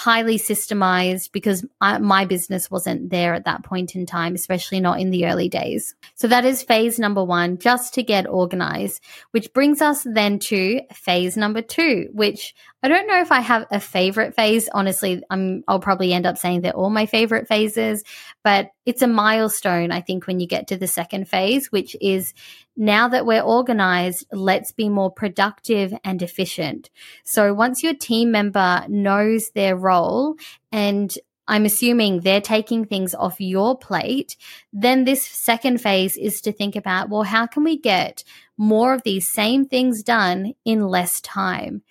highly 0.00 0.38
systemized 0.38 1.30
because 1.30 1.62
I, 1.82 1.98
my 1.98 2.24
business 2.24 2.70
wasn't 2.70 3.10
there 3.10 3.34
at 3.34 3.44
that 3.44 3.64
point 3.64 3.94
in 3.94 4.06
time, 4.06 4.34
especially 4.34 4.80
not 4.80 4.98
in 4.98 5.10
the 5.10 5.26
early 5.26 5.50
days. 5.50 5.94
So 6.14 6.26
that 6.28 6.46
is 6.46 6.62
phase 6.62 6.98
number 6.98 7.22
one, 7.22 7.58
just 7.58 7.92
to 7.94 8.02
get 8.02 8.26
organized, 8.26 9.02
which 9.32 9.52
brings 9.52 9.82
us 9.82 10.02
then 10.02 10.38
to 10.38 10.80
phase 10.94 11.36
number 11.36 11.60
two, 11.60 12.08
which 12.12 12.54
I 12.82 12.88
don't 12.88 13.06
know 13.06 13.20
if 13.20 13.30
I 13.30 13.40
have 13.40 13.66
a 13.70 13.78
favorite 13.78 14.34
phase. 14.34 14.68
Honestly, 14.72 15.22
I'm, 15.28 15.62
I'll 15.68 15.80
probably 15.80 16.12
end 16.12 16.26
up 16.26 16.38
saying 16.38 16.62
they're 16.62 16.72
all 16.72 16.90
my 16.90 17.06
favorite 17.06 17.46
phases, 17.46 18.02
but 18.42 18.70
it's 18.86 19.02
a 19.02 19.06
milestone, 19.06 19.92
I 19.92 20.00
think, 20.00 20.26
when 20.26 20.40
you 20.40 20.46
get 20.46 20.68
to 20.68 20.76
the 20.76 20.86
second 20.86 21.28
phase, 21.28 21.70
which 21.70 21.94
is 22.00 22.32
now 22.76 23.08
that 23.08 23.26
we're 23.26 23.42
organized, 23.42 24.26
let's 24.32 24.72
be 24.72 24.88
more 24.88 25.10
productive 25.10 25.92
and 26.04 26.22
efficient. 26.22 26.88
So 27.24 27.52
once 27.52 27.82
your 27.82 27.94
team 27.94 28.30
member 28.30 28.84
knows 28.88 29.50
their 29.50 29.76
role 29.76 30.36
and 30.72 31.14
I'm 31.46 31.64
assuming 31.64 32.20
they're 32.20 32.40
taking 32.40 32.84
things 32.84 33.12
off 33.12 33.40
your 33.40 33.76
plate, 33.76 34.36
then 34.72 35.04
this 35.04 35.26
second 35.26 35.80
phase 35.80 36.16
is 36.16 36.40
to 36.42 36.52
think 36.52 36.76
about, 36.76 37.10
well, 37.10 37.24
how 37.24 37.46
can 37.46 37.64
we 37.64 37.76
get 37.76 38.22
more 38.56 38.94
of 38.94 39.02
these 39.02 39.28
same 39.28 39.64
things 39.64 40.04
done 40.04 40.54
in 40.64 40.86
less 40.86 41.20
time? 41.20 41.82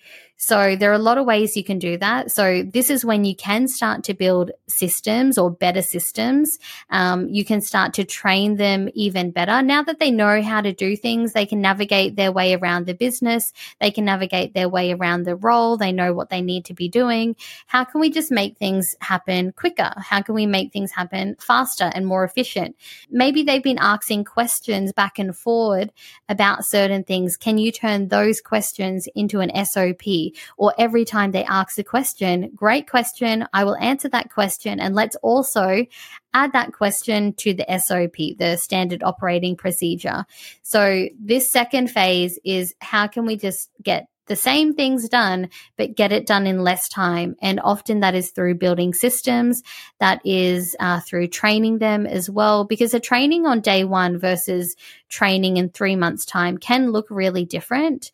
So 0.42 0.74
there 0.74 0.90
are 0.90 0.94
a 0.94 0.98
lot 0.98 1.18
of 1.18 1.26
ways 1.26 1.54
you 1.54 1.62
can 1.62 1.78
do 1.78 1.98
that. 1.98 2.30
So 2.30 2.62
this 2.62 2.88
is 2.88 3.04
when 3.04 3.26
you 3.26 3.36
can 3.36 3.68
start 3.68 4.04
to 4.04 4.14
build 4.14 4.52
systems 4.68 5.36
or 5.36 5.50
better 5.50 5.82
systems. 5.82 6.58
Um, 6.88 7.28
you 7.28 7.44
can 7.44 7.60
start 7.60 7.92
to 7.94 8.04
train 8.04 8.56
them 8.56 8.88
even 8.94 9.32
better. 9.32 9.60
Now 9.60 9.82
that 9.82 9.98
they 9.98 10.10
know 10.10 10.40
how 10.40 10.62
to 10.62 10.72
do 10.72 10.96
things, 10.96 11.34
they 11.34 11.44
can 11.44 11.60
navigate 11.60 12.16
their 12.16 12.32
way 12.32 12.54
around 12.54 12.86
the 12.86 12.94
business. 12.94 13.52
They 13.80 13.90
can 13.90 14.06
navigate 14.06 14.54
their 14.54 14.70
way 14.70 14.92
around 14.92 15.24
the 15.24 15.36
role. 15.36 15.76
They 15.76 15.92
know 15.92 16.14
what 16.14 16.30
they 16.30 16.40
need 16.40 16.64
to 16.64 16.74
be 16.74 16.88
doing. 16.88 17.36
How 17.66 17.84
can 17.84 18.00
we 18.00 18.08
just 18.08 18.30
make 18.30 18.56
things 18.56 18.96
happen 19.02 19.52
quicker? 19.52 19.92
How 19.98 20.22
can 20.22 20.34
we 20.34 20.46
make 20.46 20.72
things 20.72 20.90
happen 20.90 21.36
faster 21.38 21.90
and 21.94 22.06
more 22.06 22.24
efficient? 22.24 22.76
Maybe 23.10 23.42
they've 23.42 23.62
been 23.62 23.78
asking 23.78 24.24
questions 24.24 24.94
back 24.94 25.18
and 25.18 25.36
forward 25.36 25.92
about 26.30 26.64
certain 26.64 27.04
things. 27.04 27.36
Can 27.36 27.58
you 27.58 27.70
turn 27.70 28.08
those 28.08 28.40
questions 28.40 29.06
into 29.14 29.40
an 29.40 29.50
SOP? 29.66 30.29
Or 30.56 30.74
every 30.78 31.04
time 31.04 31.30
they 31.30 31.44
ask 31.44 31.78
a 31.78 31.84
question, 31.84 32.50
great 32.54 32.88
question. 32.88 33.46
I 33.52 33.64
will 33.64 33.76
answer 33.76 34.08
that 34.10 34.30
question. 34.30 34.80
And 34.80 34.94
let's 34.94 35.16
also 35.16 35.86
add 36.32 36.52
that 36.52 36.72
question 36.72 37.32
to 37.34 37.54
the 37.54 37.66
SOP, 37.78 38.36
the 38.38 38.56
standard 38.56 39.02
operating 39.02 39.56
procedure. 39.56 40.24
So 40.62 41.08
this 41.18 41.50
second 41.50 41.90
phase 41.90 42.38
is 42.44 42.74
how 42.80 43.06
can 43.06 43.26
we 43.26 43.36
just 43.36 43.70
get 43.82 44.08
the 44.30 44.36
same 44.36 44.74
things 44.74 45.08
done, 45.08 45.50
but 45.76 45.96
get 45.96 46.12
it 46.12 46.24
done 46.24 46.46
in 46.46 46.62
less 46.62 46.88
time. 46.88 47.34
And 47.42 47.58
often 47.58 47.98
that 48.00 48.14
is 48.14 48.30
through 48.30 48.54
building 48.54 48.94
systems, 48.94 49.60
that 49.98 50.20
is 50.24 50.76
uh, 50.78 51.00
through 51.00 51.26
training 51.28 51.78
them 51.78 52.06
as 52.06 52.30
well, 52.30 52.64
because 52.64 52.94
a 52.94 53.00
training 53.00 53.44
on 53.44 53.60
day 53.60 53.82
one 53.82 54.20
versus 54.20 54.76
training 55.08 55.56
in 55.56 55.68
three 55.68 55.96
months' 55.96 56.24
time 56.24 56.58
can 56.58 56.92
look 56.92 57.08
really 57.10 57.44
different. 57.44 58.12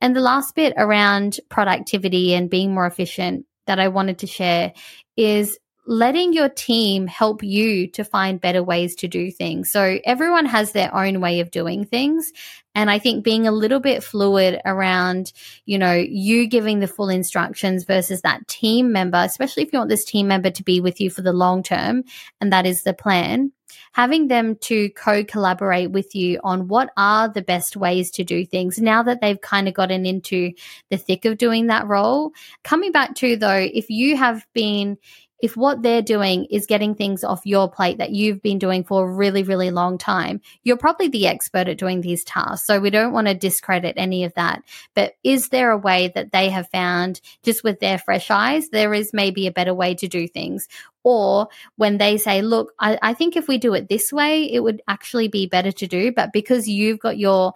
And 0.00 0.14
the 0.14 0.20
last 0.20 0.54
bit 0.54 0.74
around 0.76 1.40
productivity 1.48 2.34
and 2.34 2.50
being 2.50 2.72
more 2.72 2.86
efficient 2.86 3.46
that 3.66 3.80
I 3.80 3.88
wanted 3.88 4.18
to 4.20 4.26
share 4.26 4.72
is 5.16 5.58
letting 5.88 6.34
your 6.34 6.50
team 6.50 7.06
help 7.06 7.42
you 7.42 7.86
to 7.86 8.04
find 8.04 8.40
better 8.40 8.62
ways 8.62 8.94
to 8.94 9.08
do 9.08 9.30
things. 9.30 9.70
So 9.70 9.98
everyone 10.04 10.44
has 10.44 10.72
their 10.72 10.94
own 10.94 11.22
way 11.22 11.40
of 11.40 11.50
doing 11.50 11.86
things. 11.86 12.30
And 12.74 12.90
I 12.90 12.98
think 12.98 13.24
being 13.24 13.46
a 13.46 13.52
little 13.52 13.80
bit 13.80 14.04
fluid 14.04 14.60
around, 14.66 15.32
you 15.64 15.78
know, 15.78 15.94
you 15.94 16.46
giving 16.46 16.80
the 16.80 16.86
full 16.86 17.08
instructions 17.08 17.84
versus 17.84 18.20
that 18.20 18.46
team 18.48 18.92
member, 18.92 19.16
especially 19.16 19.62
if 19.62 19.72
you 19.72 19.78
want 19.78 19.88
this 19.88 20.04
team 20.04 20.28
member 20.28 20.50
to 20.50 20.62
be 20.62 20.78
with 20.80 21.00
you 21.00 21.08
for 21.08 21.22
the 21.22 21.32
long 21.32 21.62
term, 21.62 22.04
and 22.38 22.52
that 22.52 22.66
is 22.66 22.82
the 22.82 22.92
plan, 22.92 23.50
having 23.92 24.28
them 24.28 24.56
to 24.56 24.90
co 24.90 25.24
collaborate 25.24 25.90
with 25.90 26.14
you 26.14 26.40
on 26.44 26.68
what 26.68 26.90
are 26.96 27.28
the 27.28 27.42
best 27.42 27.76
ways 27.76 28.10
to 28.12 28.24
do 28.24 28.44
things 28.44 28.78
now 28.78 29.02
that 29.02 29.20
they've 29.20 29.40
kind 29.40 29.68
of 29.68 29.74
gotten 29.74 30.06
into 30.06 30.52
the 30.90 30.96
thick 30.96 31.24
of 31.24 31.38
doing 31.38 31.66
that 31.66 31.86
role. 31.86 32.32
Coming 32.64 32.92
back 32.92 33.14
to 33.16 33.36
though, 33.36 33.68
if 33.72 33.90
you 33.90 34.16
have 34.16 34.46
been 34.52 34.98
if 35.40 35.56
what 35.56 35.82
they're 35.82 36.02
doing 36.02 36.46
is 36.46 36.66
getting 36.66 36.94
things 36.94 37.22
off 37.22 37.40
your 37.44 37.70
plate 37.70 37.98
that 37.98 38.10
you've 38.10 38.42
been 38.42 38.58
doing 38.58 38.84
for 38.84 39.04
a 39.04 39.12
really, 39.12 39.42
really 39.42 39.70
long 39.70 39.98
time, 39.98 40.40
you're 40.64 40.76
probably 40.76 41.08
the 41.08 41.26
expert 41.26 41.68
at 41.68 41.78
doing 41.78 42.00
these 42.00 42.24
tasks. 42.24 42.66
So 42.66 42.80
we 42.80 42.90
don't 42.90 43.12
want 43.12 43.28
to 43.28 43.34
discredit 43.34 43.94
any 43.96 44.24
of 44.24 44.34
that. 44.34 44.62
But 44.94 45.14
is 45.22 45.48
there 45.48 45.70
a 45.70 45.78
way 45.78 46.10
that 46.14 46.32
they 46.32 46.50
have 46.50 46.68
found 46.70 47.20
just 47.42 47.62
with 47.62 47.80
their 47.80 47.98
fresh 47.98 48.30
eyes, 48.30 48.68
there 48.70 48.94
is 48.94 49.12
maybe 49.12 49.46
a 49.46 49.52
better 49.52 49.74
way 49.74 49.94
to 49.96 50.08
do 50.08 50.26
things? 50.26 50.68
Or 51.04 51.48
when 51.76 51.98
they 51.98 52.18
say, 52.18 52.42
look, 52.42 52.72
I, 52.80 52.98
I 53.00 53.14
think 53.14 53.36
if 53.36 53.48
we 53.48 53.58
do 53.58 53.74
it 53.74 53.88
this 53.88 54.12
way, 54.12 54.42
it 54.52 54.60
would 54.60 54.82
actually 54.88 55.28
be 55.28 55.46
better 55.46 55.72
to 55.72 55.86
do. 55.86 56.12
But 56.12 56.32
because 56.32 56.68
you've 56.68 56.98
got 56.98 57.18
your 57.18 57.54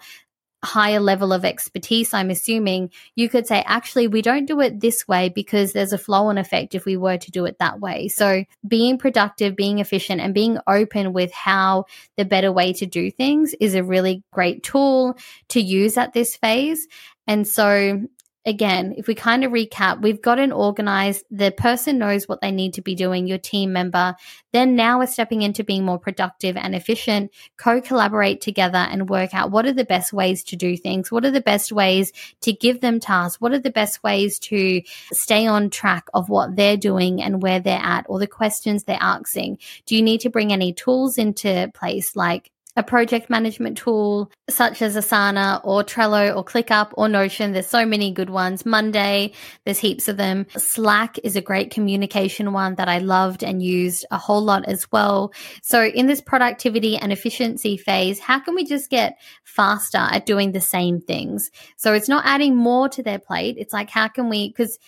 higher 0.64 1.00
level 1.00 1.32
of 1.32 1.44
expertise, 1.44 2.14
I'm 2.14 2.30
assuming 2.30 2.90
you 3.16 3.28
could 3.28 3.46
say, 3.46 3.62
actually, 3.66 4.06
we 4.06 4.22
don't 4.22 4.46
do 4.46 4.60
it 4.60 4.80
this 4.80 5.08
way 5.08 5.28
because 5.28 5.72
there's 5.72 5.92
a 5.92 5.98
flow 5.98 6.26
on 6.26 6.38
effect 6.38 6.74
if 6.74 6.84
we 6.84 6.96
were 6.96 7.18
to 7.18 7.30
do 7.30 7.44
it 7.46 7.58
that 7.58 7.80
way. 7.80 8.08
So 8.08 8.44
being 8.66 8.98
productive, 8.98 9.56
being 9.56 9.80
efficient, 9.80 10.20
and 10.20 10.34
being 10.34 10.58
open 10.66 11.12
with 11.12 11.32
how 11.32 11.86
the 12.16 12.24
better 12.24 12.52
way 12.52 12.72
to 12.74 12.86
do 12.86 13.10
things 13.10 13.54
is 13.60 13.74
a 13.74 13.82
really 13.82 14.22
great 14.30 14.62
tool 14.62 15.16
to 15.48 15.60
use 15.60 15.96
at 15.96 16.12
this 16.12 16.36
phase. 16.36 16.86
And 17.26 17.46
so 17.46 18.02
again, 18.44 18.94
if 18.96 19.06
we 19.06 19.14
kind 19.14 19.44
of 19.44 19.52
recap, 19.52 20.02
we've 20.02 20.20
gotten 20.20 20.52
organized. 20.52 21.24
The 21.30 21.50
person 21.50 21.98
knows 21.98 22.28
what 22.28 22.40
they 22.40 22.50
need 22.50 22.74
to 22.74 22.82
be 22.82 22.94
doing, 22.94 23.26
your 23.26 23.38
team 23.38 23.72
member. 23.72 24.14
Then 24.52 24.76
now 24.76 24.98
we're 24.98 25.06
stepping 25.06 25.42
into 25.42 25.64
being 25.64 25.84
more 25.84 25.98
productive 25.98 26.56
and 26.56 26.74
efficient, 26.74 27.30
co 27.56 27.80
collaborate 27.80 28.40
together 28.40 28.78
and 28.78 29.08
work 29.08 29.34
out 29.34 29.50
what 29.50 29.66
are 29.66 29.72
the 29.72 29.84
best 29.84 30.12
ways 30.12 30.42
to 30.44 30.56
do 30.56 30.76
things? 30.76 31.10
What 31.10 31.24
are 31.24 31.30
the 31.30 31.40
best 31.40 31.72
ways 31.72 32.12
to 32.42 32.52
give 32.52 32.80
them 32.80 33.00
tasks? 33.00 33.40
What 33.40 33.52
are 33.52 33.60
the 33.60 33.70
best 33.70 34.02
ways 34.02 34.38
to 34.40 34.82
stay 35.12 35.46
on 35.46 35.70
track 35.70 36.06
of 36.14 36.28
what 36.28 36.56
they're 36.56 36.76
doing 36.76 37.22
and 37.22 37.42
where 37.42 37.60
they're 37.60 37.78
at 37.82 38.06
or 38.08 38.18
the 38.18 38.26
questions 38.26 38.84
they're 38.84 38.98
asking? 39.00 39.58
Do 39.86 39.96
you 39.96 40.02
need 40.02 40.20
to 40.22 40.30
bring 40.30 40.52
any 40.52 40.72
tools 40.72 41.18
into 41.18 41.70
place 41.74 42.16
like 42.16 42.50
a 42.76 42.82
project 42.82 43.28
management 43.28 43.76
tool 43.76 44.30
such 44.48 44.80
as 44.80 44.96
Asana 44.96 45.60
or 45.62 45.84
Trello 45.84 46.34
or 46.34 46.44
ClickUp 46.44 46.92
or 46.94 47.08
Notion. 47.08 47.52
There's 47.52 47.66
so 47.66 47.84
many 47.84 48.12
good 48.12 48.30
ones. 48.30 48.64
Monday, 48.64 49.32
there's 49.64 49.78
heaps 49.78 50.08
of 50.08 50.16
them. 50.16 50.46
Slack 50.56 51.18
is 51.22 51.36
a 51.36 51.42
great 51.42 51.70
communication 51.70 52.52
one 52.52 52.76
that 52.76 52.88
I 52.88 52.98
loved 52.98 53.44
and 53.44 53.62
used 53.62 54.06
a 54.10 54.16
whole 54.16 54.42
lot 54.42 54.66
as 54.66 54.90
well. 54.90 55.32
So 55.62 55.84
in 55.84 56.06
this 56.06 56.22
productivity 56.22 56.96
and 56.96 57.12
efficiency 57.12 57.76
phase, 57.76 58.18
how 58.18 58.38
can 58.38 58.54
we 58.54 58.64
just 58.64 58.88
get 58.88 59.18
faster 59.44 59.98
at 59.98 60.24
doing 60.24 60.52
the 60.52 60.60
same 60.60 61.00
things? 61.00 61.50
So 61.76 61.92
it's 61.92 62.08
not 62.08 62.24
adding 62.26 62.56
more 62.56 62.88
to 62.90 63.02
their 63.02 63.18
plate. 63.18 63.56
It's 63.58 63.72
like, 63.72 63.90
how 63.90 64.08
can 64.08 64.28
we, 64.28 64.48
because 64.48 64.78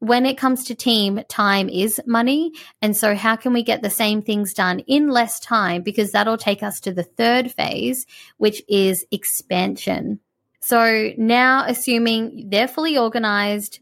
when 0.00 0.26
it 0.26 0.38
comes 0.38 0.64
to 0.64 0.74
team, 0.74 1.22
time 1.28 1.68
is 1.68 2.00
money. 2.06 2.52
And 2.82 2.96
so, 2.96 3.14
how 3.14 3.36
can 3.36 3.52
we 3.52 3.62
get 3.62 3.82
the 3.82 3.90
same 3.90 4.22
things 4.22 4.52
done 4.52 4.80
in 4.80 5.08
less 5.08 5.38
time? 5.38 5.82
Because 5.82 6.10
that'll 6.10 6.38
take 6.38 6.62
us 6.62 6.80
to 6.80 6.92
the 6.92 7.04
third 7.04 7.52
phase, 7.52 8.06
which 8.38 8.62
is 8.68 9.06
expansion. 9.10 10.20
So, 10.60 11.12
now 11.16 11.64
assuming 11.66 12.48
they're 12.50 12.68
fully 12.68 12.98
organized, 12.98 13.80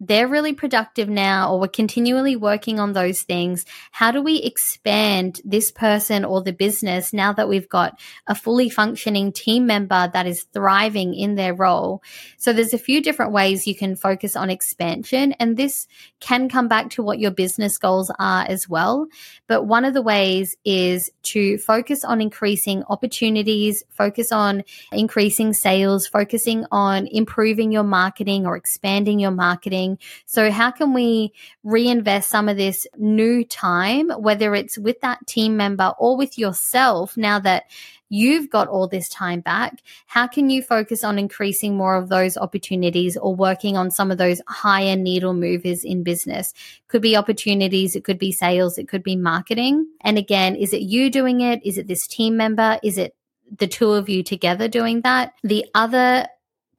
they're 0.00 0.28
really 0.28 0.52
productive 0.52 1.08
now 1.08 1.52
or 1.52 1.60
we're 1.60 1.68
continually 1.68 2.36
working 2.36 2.78
on 2.78 2.92
those 2.92 3.22
things. 3.22 3.64
How 3.90 4.10
do 4.10 4.22
we 4.22 4.36
expand 4.42 5.40
this 5.44 5.72
person 5.72 6.24
or 6.24 6.42
the 6.42 6.52
business 6.52 7.12
now 7.12 7.32
that 7.32 7.48
we've 7.48 7.68
got 7.68 7.98
a 8.26 8.34
fully 8.34 8.68
functioning 8.68 9.32
team 9.32 9.66
member 9.66 10.08
that 10.12 10.26
is 10.26 10.44
thriving 10.52 11.14
in 11.14 11.34
their 11.34 11.54
role? 11.54 12.02
So 12.36 12.52
there's 12.52 12.74
a 12.74 12.78
few 12.78 13.02
different 13.02 13.32
ways 13.32 13.66
you 13.66 13.74
can 13.74 13.96
focus 13.96 14.36
on 14.36 14.50
expansion 14.50 15.32
and 15.32 15.56
this 15.56 15.88
can 16.20 16.48
come 16.48 16.68
back 16.68 16.90
to 16.90 17.02
what 17.02 17.18
your 17.18 17.32
business 17.32 17.76
goals 17.76 18.12
are 18.18 18.44
as 18.48 18.68
well. 18.68 19.08
But 19.48 19.64
one 19.64 19.84
of 19.84 19.94
the 19.94 20.02
ways 20.02 20.56
is 20.64 21.10
to 21.24 21.58
focus 21.58 22.04
on 22.04 22.20
increasing 22.20 22.84
opportunities, 22.88 23.82
focus 23.90 24.30
on 24.30 24.62
increasing 24.92 25.52
sales, 25.52 26.06
focusing 26.06 26.66
on 26.70 27.08
improving 27.08 27.72
your 27.72 27.82
marketing 27.82 28.46
or 28.46 28.56
expanding 28.56 29.18
your 29.18 29.32
marketing 29.32 29.87
so, 30.26 30.50
how 30.50 30.70
can 30.70 30.92
we 30.92 31.32
reinvest 31.64 32.28
some 32.28 32.48
of 32.48 32.56
this 32.56 32.86
new 32.96 33.44
time, 33.44 34.10
whether 34.10 34.54
it's 34.54 34.76
with 34.76 35.00
that 35.00 35.26
team 35.26 35.56
member 35.56 35.94
or 35.98 36.16
with 36.16 36.36
yourself, 36.36 37.16
now 37.16 37.38
that 37.38 37.64
you've 38.08 38.50
got 38.50 38.68
all 38.68 38.88
this 38.88 39.08
time 39.08 39.40
back? 39.40 39.80
How 40.06 40.26
can 40.26 40.50
you 40.50 40.62
focus 40.62 41.04
on 41.04 41.18
increasing 41.18 41.76
more 41.76 41.94
of 41.94 42.08
those 42.08 42.36
opportunities 42.36 43.16
or 43.16 43.34
working 43.34 43.76
on 43.76 43.90
some 43.90 44.10
of 44.10 44.18
those 44.18 44.40
higher 44.48 44.96
needle 44.96 45.34
movers 45.34 45.84
in 45.84 46.02
business? 46.02 46.52
Could 46.88 47.02
be 47.02 47.16
opportunities, 47.16 47.94
it 47.94 48.04
could 48.04 48.18
be 48.18 48.32
sales, 48.32 48.78
it 48.78 48.88
could 48.88 49.02
be 49.02 49.16
marketing. 49.16 49.86
And 50.02 50.18
again, 50.18 50.56
is 50.56 50.72
it 50.72 50.82
you 50.82 51.10
doing 51.10 51.40
it? 51.40 51.64
Is 51.64 51.78
it 51.78 51.86
this 51.86 52.06
team 52.06 52.36
member? 52.36 52.78
Is 52.82 52.98
it 52.98 53.14
the 53.56 53.66
two 53.66 53.92
of 53.92 54.08
you 54.08 54.22
together 54.22 54.68
doing 54.68 55.02
that? 55.02 55.34
The 55.42 55.64
other 55.74 56.26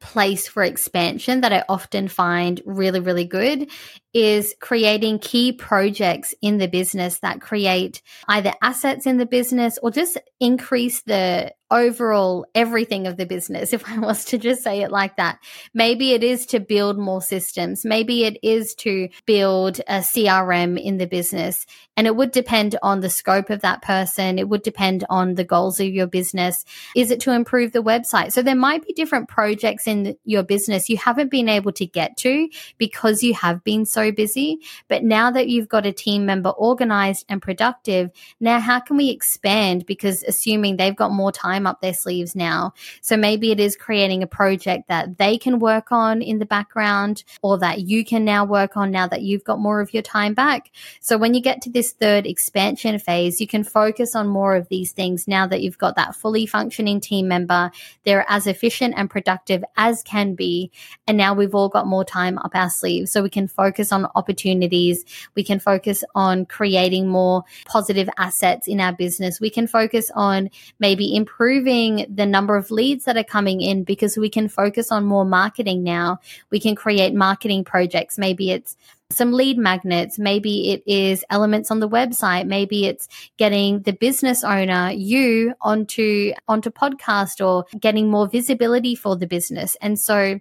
place 0.00 0.48
for 0.48 0.62
expansion 0.62 1.42
that 1.42 1.52
I 1.52 1.64
often 1.68 2.08
find 2.08 2.60
really, 2.64 3.00
really 3.00 3.24
good 3.24 3.70
is 4.12 4.54
creating 4.60 5.18
key 5.18 5.52
projects 5.52 6.34
in 6.42 6.58
the 6.58 6.68
business 6.68 7.18
that 7.20 7.40
create 7.40 8.02
either 8.28 8.52
assets 8.62 9.06
in 9.06 9.18
the 9.18 9.26
business 9.26 9.78
or 9.82 9.90
just 9.90 10.18
increase 10.40 11.02
the 11.02 11.52
overall 11.70 12.44
everything 12.54 13.06
of 13.06 13.16
the 13.16 13.26
business, 13.26 13.72
if 13.72 13.88
I 13.88 13.98
was 13.98 14.24
to 14.26 14.38
just 14.38 14.62
say 14.62 14.82
it 14.82 14.90
like 14.90 15.16
that. 15.16 15.38
Maybe 15.72 16.12
it 16.12 16.24
is 16.24 16.46
to 16.46 16.60
build 16.60 16.98
more 16.98 17.22
systems. 17.22 17.84
Maybe 17.84 18.24
it 18.24 18.38
is 18.42 18.74
to 18.76 19.08
build 19.26 19.78
a 19.86 20.00
CRM 20.00 20.82
in 20.82 20.98
the 20.98 21.06
business. 21.06 21.66
And 21.96 22.06
it 22.06 22.16
would 22.16 22.32
depend 22.32 22.76
on 22.82 23.00
the 23.00 23.10
scope 23.10 23.50
of 23.50 23.60
that 23.60 23.82
person. 23.82 24.38
It 24.38 24.48
would 24.48 24.62
depend 24.62 25.04
on 25.10 25.34
the 25.34 25.44
goals 25.44 25.80
of 25.80 25.86
your 25.86 26.06
business. 26.06 26.64
Is 26.96 27.10
it 27.10 27.20
to 27.20 27.32
improve 27.32 27.72
the 27.72 27.82
website? 27.82 28.32
So 28.32 28.42
there 28.42 28.54
might 28.54 28.86
be 28.86 28.92
different 28.94 29.28
projects 29.28 29.86
in 29.86 30.16
your 30.24 30.42
business 30.42 30.88
you 30.88 30.96
haven't 30.96 31.30
been 31.30 31.48
able 31.48 31.72
to 31.72 31.86
get 31.86 32.16
to 32.18 32.48
because 32.78 33.22
you 33.22 33.34
have 33.34 33.62
been 33.62 33.84
so 33.84 33.99
busy. 34.08 34.60
But 34.88 35.04
now 35.04 35.30
that 35.30 35.48
you've 35.48 35.68
got 35.68 35.84
a 35.84 35.92
team 35.92 36.24
member 36.24 36.48
organized 36.50 37.26
and 37.28 37.42
productive, 37.42 38.10
now 38.40 38.58
how 38.58 38.80
can 38.80 38.96
we 38.96 39.10
expand? 39.10 39.84
Because 39.84 40.22
assuming 40.22 40.78
they've 40.78 40.96
got 40.96 41.12
more 41.12 41.30
time 41.30 41.66
up 41.66 41.82
their 41.82 41.92
sleeves 41.92 42.34
now. 42.34 42.72
So 43.02 43.18
maybe 43.18 43.50
it 43.50 43.60
is 43.60 43.76
creating 43.76 44.22
a 44.22 44.26
project 44.26 44.88
that 44.88 45.18
they 45.18 45.36
can 45.36 45.58
work 45.58 45.92
on 45.92 46.22
in 46.22 46.38
the 46.38 46.46
background 46.46 47.22
or 47.42 47.58
that 47.58 47.82
you 47.82 48.02
can 48.04 48.24
now 48.24 48.46
work 48.46 48.78
on 48.78 48.90
now 48.90 49.06
that 49.08 49.22
you've 49.22 49.44
got 49.44 49.58
more 49.58 49.80
of 49.80 49.92
your 49.92 50.02
time 50.02 50.32
back. 50.32 50.70
So 51.00 51.18
when 51.18 51.34
you 51.34 51.42
get 51.42 51.60
to 51.62 51.70
this 51.70 51.92
third 51.92 52.26
expansion 52.26 52.98
phase, 52.98 53.40
you 53.40 53.46
can 53.46 53.64
focus 53.64 54.16
on 54.16 54.26
more 54.26 54.54
of 54.56 54.68
these 54.68 54.92
things 54.92 55.28
now 55.28 55.46
that 55.46 55.60
you've 55.60 55.78
got 55.78 55.96
that 55.96 56.16
fully 56.16 56.46
functioning 56.46 57.00
team 57.00 57.28
member. 57.28 57.70
They're 58.04 58.24
as 58.28 58.46
efficient 58.46 58.94
and 58.96 59.10
productive 59.10 59.62
as 59.76 60.02
can 60.02 60.34
be. 60.34 60.70
And 61.06 61.16
now 61.16 61.34
we've 61.34 61.54
all 61.54 61.68
got 61.68 61.86
more 61.86 62.04
time 62.04 62.38
up 62.38 62.52
our 62.54 62.70
sleeves. 62.70 63.12
So 63.12 63.22
we 63.22 63.30
can 63.30 63.48
focus 63.48 63.89
on 63.92 64.06
opportunities. 64.14 65.04
We 65.34 65.44
can 65.44 65.60
focus 65.60 66.04
on 66.14 66.46
creating 66.46 67.08
more 67.08 67.44
positive 67.66 68.08
assets 68.18 68.68
in 68.68 68.80
our 68.80 68.92
business. 68.92 69.40
We 69.40 69.50
can 69.50 69.66
focus 69.66 70.10
on 70.14 70.50
maybe 70.78 71.14
improving 71.14 72.06
the 72.12 72.26
number 72.26 72.56
of 72.56 72.70
leads 72.70 73.04
that 73.04 73.16
are 73.16 73.24
coming 73.24 73.60
in 73.60 73.84
because 73.84 74.16
we 74.16 74.28
can 74.28 74.48
focus 74.48 74.90
on 74.90 75.04
more 75.04 75.24
marketing 75.24 75.82
now. 75.82 76.20
We 76.50 76.60
can 76.60 76.74
create 76.74 77.14
marketing 77.14 77.64
projects. 77.64 78.18
Maybe 78.18 78.50
it's 78.50 78.76
some 79.10 79.32
lead 79.32 79.58
magnets. 79.58 80.18
Maybe 80.18 80.72
it 80.72 80.82
is 80.86 81.24
elements 81.30 81.70
on 81.70 81.80
the 81.80 81.88
website. 81.88 82.46
Maybe 82.46 82.86
it's 82.86 83.08
getting 83.36 83.82
the 83.82 83.92
business 83.92 84.44
owner, 84.44 84.90
you 84.92 85.54
onto, 85.60 86.32
onto 86.48 86.70
podcast 86.70 87.44
or 87.44 87.66
getting 87.78 88.08
more 88.08 88.28
visibility 88.28 88.94
for 88.94 89.16
the 89.16 89.26
business. 89.26 89.76
And 89.80 89.98
so 89.98 90.40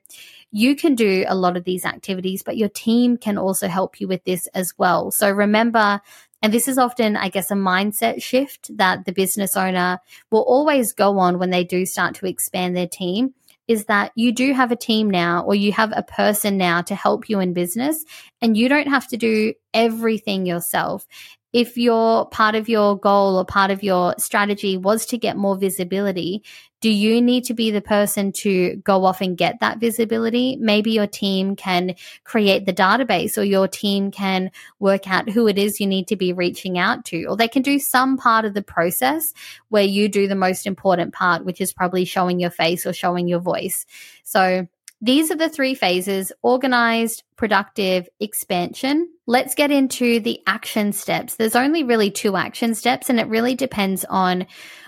you 0.52 0.76
can 0.76 0.96
do 0.96 1.26
a 1.28 1.36
lot 1.36 1.58
of 1.58 1.64
these 1.64 1.86
activities, 1.86 2.44
but 2.44 2.58
your 2.58 2.70
team 2.70 3.18
can 3.18 3.38
also 3.38 3.68
help 3.68 4.00
you 4.00 4.08
with 4.08 4.24
this 4.24 4.48
as 4.48 4.74
well. 4.78 5.12
So 5.12 5.30
remember 5.30 6.02
and 6.42 6.54
this 6.54 6.70
is 6.70 6.78
often, 6.78 7.18
I 7.18 7.28
guess, 7.28 7.52
a 7.52 7.56
mindset 7.56 8.24
shift 8.24 8.76
that 8.78 9.04
the 9.04 9.12
business 9.12 9.58
owner 9.58 10.00
will 10.32 10.44
always 10.44 10.94
go 10.94 11.20
on 11.20 11.38
when 11.38 11.50
they 11.50 11.66
do 11.66 11.86
start 11.86 12.16
to 12.16 12.28
expand 12.28 12.78
their 12.78 12.88
team 12.88 13.34
is 13.70 13.86
that 13.86 14.12
you 14.16 14.32
do 14.32 14.52
have 14.52 14.72
a 14.72 14.76
team 14.76 15.10
now 15.10 15.44
or 15.44 15.54
you 15.54 15.72
have 15.72 15.94
a 15.96 16.02
person 16.02 16.58
now 16.58 16.82
to 16.82 16.96
help 16.96 17.30
you 17.30 17.40
in 17.40 17.54
business 17.54 18.04
and 18.42 18.58
you 18.58 18.68
don't 18.68 18.88
have 18.88 19.08
to 19.08 19.16
do 19.16 19.54
everything 19.76 20.48
yourself 20.48 21.06
if 21.52 21.78
your 21.78 22.28
part 22.30 22.56
of 22.56 22.70
your 22.70 22.98
goal 22.98 23.38
or 23.38 23.46
part 23.46 23.72
of 23.72 23.82
your 23.82 24.14
strategy 24.18 24.78
was 24.78 25.06
to 25.08 25.18
get 25.18 25.36
more 25.36 25.58
visibility, 25.58 26.44
do 26.82 26.90
you 26.90 27.22
need 27.22 27.44
to 27.46 27.54
be 27.54 27.72
the 27.72 27.82
person 27.82 28.32
to 28.32 28.78
go 28.78 29.04
off 29.04 29.20
and 29.20 29.38
get 29.38 29.60
that 29.60 29.80
visibility? 29.80 30.56
Maybe 30.58 30.92
your 30.92 31.08
team 31.08 31.56
can 31.56 31.96
create 32.24 32.66
the 32.66 32.74
database 32.74 33.38
or 33.38 33.44
your 33.44 33.68
team 33.68 34.12
can 34.12 34.52
work 34.80 35.10
out 35.10 35.30
who 35.30 35.48
it 35.48 35.58
is 35.58 35.82
you 35.82 35.88
need 35.88 36.08
to 36.08 36.16
be 36.16 36.32
reaching 36.32 36.78
out 36.78 37.04
to, 37.06 37.26
or 37.26 37.36
they 37.36 37.50
can 37.50 37.64
do 37.64 37.80
some 37.80 38.16
part 38.16 38.46
of 38.46 38.54
the 38.54 38.62
process 38.62 39.34
where 39.70 39.84
you 39.84 40.08
do 40.08 40.28
the 40.28 40.36
most 40.36 40.66
important 40.66 41.14
part, 41.14 41.44
which 41.44 41.60
is 41.60 41.74
probably 41.74 42.06
showing 42.06 42.40
your 42.40 42.52
face 42.52 42.86
or 42.86 42.94
showing 42.94 43.28
your 43.28 43.40
voice. 43.40 43.86
So 44.24 44.68
these 45.02 45.32
are 45.32 45.36
the 45.36 45.50
three 45.50 45.76
phases 45.76 46.32
organized, 46.42 47.24
productive, 47.38 48.10
expansion. 48.20 49.10
Let's 49.26 49.56
get 49.56 49.72
into 49.72 50.20
the 50.20 50.42
action 50.46 50.92
steps. 50.92 51.36
There's 51.36 51.56
only 51.56 51.84
really 51.84 52.12
two 52.12 52.36
action 52.36 52.76
steps, 52.76 53.10
and 53.10 53.20
it 53.20 53.28
really 53.28 53.56
depends 53.56 54.04
on 54.06 54.46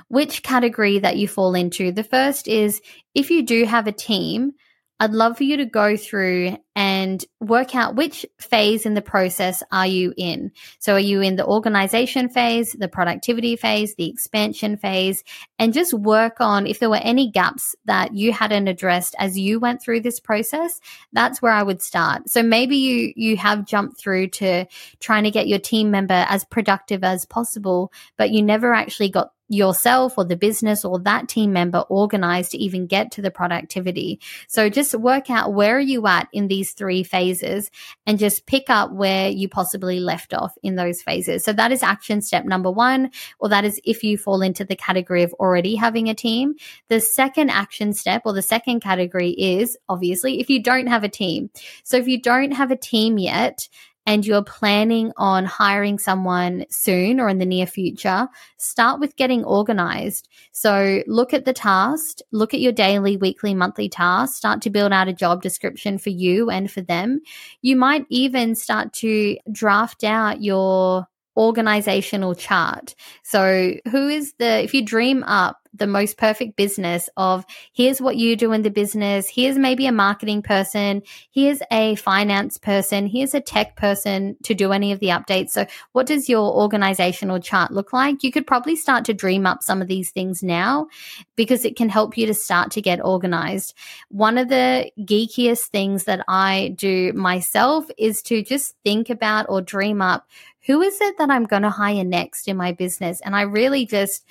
which 0.09 0.43
category 0.43 0.99
that 0.99 1.15
you 1.15 1.27
fall 1.27 1.55
into. 1.55 1.93
The 1.93 2.03
first 2.03 2.49
is 2.49 2.81
if 3.15 3.31
you 3.31 3.43
do 3.43 3.63
have 3.63 3.87
a 3.87 3.93
team, 3.93 4.51
I'd 4.99 5.11
love 5.11 5.37
for 5.37 5.45
you 5.45 5.57
to 5.57 5.65
go 5.65 5.95
through 5.95 6.57
and 6.75 6.90
work 7.39 7.75
out 7.75 7.95
which 7.95 8.25
phase 8.39 8.85
in 8.85 8.93
the 8.93 9.01
process 9.01 9.63
are 9.71 9.87
you 9.87 10.13
in. 10.17 10.51
So 10.79 10.93
are 10.93 10.99
you 10.99 11.21
in 11.21 11.35
the 11.35 11.45
organization 11.45 12.29
phase, 12.29 12.73
the 12.73 12.87
productivity 12.87 13.55
phase, 13.55 13.95
the 13.95 14.09
expansion 14.09 14.77
phase, 14.77 15.23
and 15.59 15.73
just 15.73 15.93
work 15.93 16.37
on 16.39 16.67
if 16.67 16.79
there 16.79 16.89
were 16.89 16.95
any 16.97 17.31
gaps 17.31 17.75
that 17.85 18.13
you 18.13 18.31
hadn't 18.31 18.67
addressed 18.67 19.15
as 19.19 19.37
you 19.37 19.59
went 19.59 19.81
through 19.81 20.01
this 20.01 20.19
process, 20.19 20.79
that's 21.13 21.41
where 21.41 21.53
I 21.53 21.63
would 21.63 21.81
start. 21.81 22.29
So 22.29 22.43
maybe 22.43 22.77
you 22.77 23.13
you 23.15 23.37
have 23.37 23.65
jumped 23.65 23.99
through 23.99 24.27
to 24.29 24.65
trying 24.99 25.23
to 25.23 25.31
get 25.31 25.47
your 25.47 25.59
team 25.59 25.91
member 25.91 26.25
as 26.27 26.45
productive 26.45 27.03
as 27.03 27.25
possible, 27.25 27.91
but 28.17 28.31
you 28.31 28.41
never 28.41 28.73
actually 28.73 29.09
got 29.09 29.31
yourself 29.51 30.17
or 30.17 30.23
the 30.23 30.37
business 30.37 30.85
or 30.85 30.97
that 30.99 31.27
team 31.27 31.51
member 31.51 31.79
organized 31.89 32.51
to 32.51 32.57
even 32.57 32.87
get 32.87 33.11
to 33.11 33.21
the 33.21 33.29
productivity. 33.29 34.19
So 34.47 34.69
just 34.69 34.95
work 34.95 35.29
out 35.29 35.53
where 35.53 35.75
are 35.75 35.79
you 35.79 36.07
at 36.07 36.29
in 36.31 36.47
these 36.47 36.71
three 36.71 36.90
phases 37.03 37.71
and 38.05 38.19
just 38.19 38.45
pick 38.45 38.69
up 38.69 38.91
where 38.91 39.29
you 39.29 39.47
possibly 39.47 39.99
left 39.99 40.33
off 40.33 40.53
in 40.61 40.75
those 40.75 41.01
phases. 41.01 41.43
So 41.43 41.53
that 41.53 41.71
is 41.71 41.83
action 41.83 42.21
step 42.21 42.45
number 42.45 42.71
one, 42.71 43.11
or 43.39 43.49
that 43.49 43.65
is 43.65 43.79
if 43.83 44.03
you 44.03 44.17
fall 44.17 44.41
into 44.41 44.65
the 44.65 44.75
category 44.75 45.23
of 45.23 45.33
already 45.33 45.75
having 45.75 46.09
a 46.09 46.13
team. 46.13 46.55
The 46.89 46.99
second 46.99 47.49
action 47.49 47.93
step 47.93 48.23
or 48.25 48.33
the 48.33 48.41
second 48.41 48.81
category 48.81 49.31
is 49.31 49.77
obviously 49.89 50.39
if 50.39 50.49
you 50.49 50.61
don't 50.61 50.87
have 50.87 51.03
a 51.03 51.09
team. 51.09 51.49
So 51.83 51.97
if 51.97 52.07
you 52.07 52.21
don't 52.21 52.51
have 52.51 52.71
a 52.71 52.75
team 52.75 53.17
yet, 53.17 53.67
and 54.05 54.25
you're 54.25 54.43
planning 54.43 55.11
on 55.17 55.45
hiring 55.45 55.99
someone 55.99 56.65
soon 56.69 57.19
or 57.19 57.29
in 57.29 57.37
the 57.37 57.45
near 57.45 57.67
future, 57.67 58.27
start 58.57 58.99
with 58.99 59.15
getting 59.15 59.43
organized. 59.43 60.27
So 60.51 61.03
look 61.07 61.33
at 61.33 61.45
the 61.45 61.53
task, 61.53 62.17
look 62.31 62.53
at 62.53 62.61
your 62.61 62.71
daily, 62.71 63.17
weekly, 63.17 63.53
monthly 63.53 63.89
tasks, 63.89 64.37
start 64.37 64.61
to 64.61 64.69
build 64.69 64.91
out 64.91 65.07
a 65.07 65.13
job 65.13 65.41
description 65.41 65.97
for 65.97 66.09
you 66.09 66.49
and 66.49 66.69
for 66.71 66.81
them. 66.81 67.21
You 67.61 67.75
might 67.75 68.05
even 68.09 68.55
start 68.55 68.93
to 68.93 69.37
draft 69.51 70.03
out 70.03 70.41
your 70.41 71.07
organizational 71.37 72.35
chart. 72.35 72.95
So 73.23 73.75
who 73.89 74.07
is 74.09 74.33
the, 74.39 74.63
if 74.63 74.73
you 74.73 74.85
dream 74.85 75.23
up 75.23 75.61
the 75.73 75.87
most 75.87 76.17
perfect 76.17 76.57
business 76.57 77.09
of 77.15 77.45
here's 77.73 78.01
what 78.01 78.17
you 78.17 78.35
do 78.35 78.51
in 78.51 78.61
the 78.61 78.69
business. 78.69 79.29
Here's 79.29 79.57
maybe 79.57 79.85
a 79.85 79.91
marketing 79.91 80.41
person. 80.41 81.01
Here's 81.31 81.61
a 81.71 81.95
finance 81.95 82.57
person. 82.57 83.07
Here's 83.07 83.33
a 83.33 83.39
tech 83.39 83.77
person 83.77 84.35
to 84.43 84.53
do 84.53 84.73
any 84.73 84.91
of 84.91 84.99
the 84.99 85.07
updates. 85.07 85.51
So 85.51 85.65
what 85.93 86.07
does 86.07 86.27
your 86.27 86.53
organizational 86.53 87.39
chart 87.39 87.71
look 87.71 87.93
like? 87.93 88.23
You 88.23 88.31
could 88.31 88.45
probably 88.45 88.75
start 88.75 89.05
to 89.05 89.13
dream 89.13 89.45
up 89.45 89.63
some 89.63 89.81
of 89.81 89.87
these 89.87 90.11
things 90.11 90.43
now 90.43 90.87
because 91.35 91.63
it 91.63 91.77
can 91.77 91.89
help 91.89 92.17
you 92.17 92.27
to 92.27 92.33
start 92.33 92.71
to 92.71 92.81
get 92.81 93.03
organized. 93.03 93.73
One 94.09 94.37
of 94.37 94.49
the 94.49 94.91
geekiest 94.99 95.67
things 95.67 96.03
that 96.03 96.23
I 96.27 96.75
do 96.77 97.13
myself 97.13 97.85
is 97.97 98.21
to 98.23 98.43
just 98.43 98.75
think 98.83 99.09
about 99.09 99.45
or 99.47 99.61
dream 99.61 100.01
up 100.01 100.27
who 100.65 100.81
is 100.81 100.99
it 101.01 101.17
that 101.17 101.29
I'm 101.29 101.45
going 101.45 101.63
to 101.63 101.69
hire 101.69 102.03
next 102.03 102.47
in 102.47 102.57
my 102.57 102.71
business? 102.71 103.21
And 103.21 103.35
I 103.35 103.41
really 103.41 103.85
just 103.85 104.25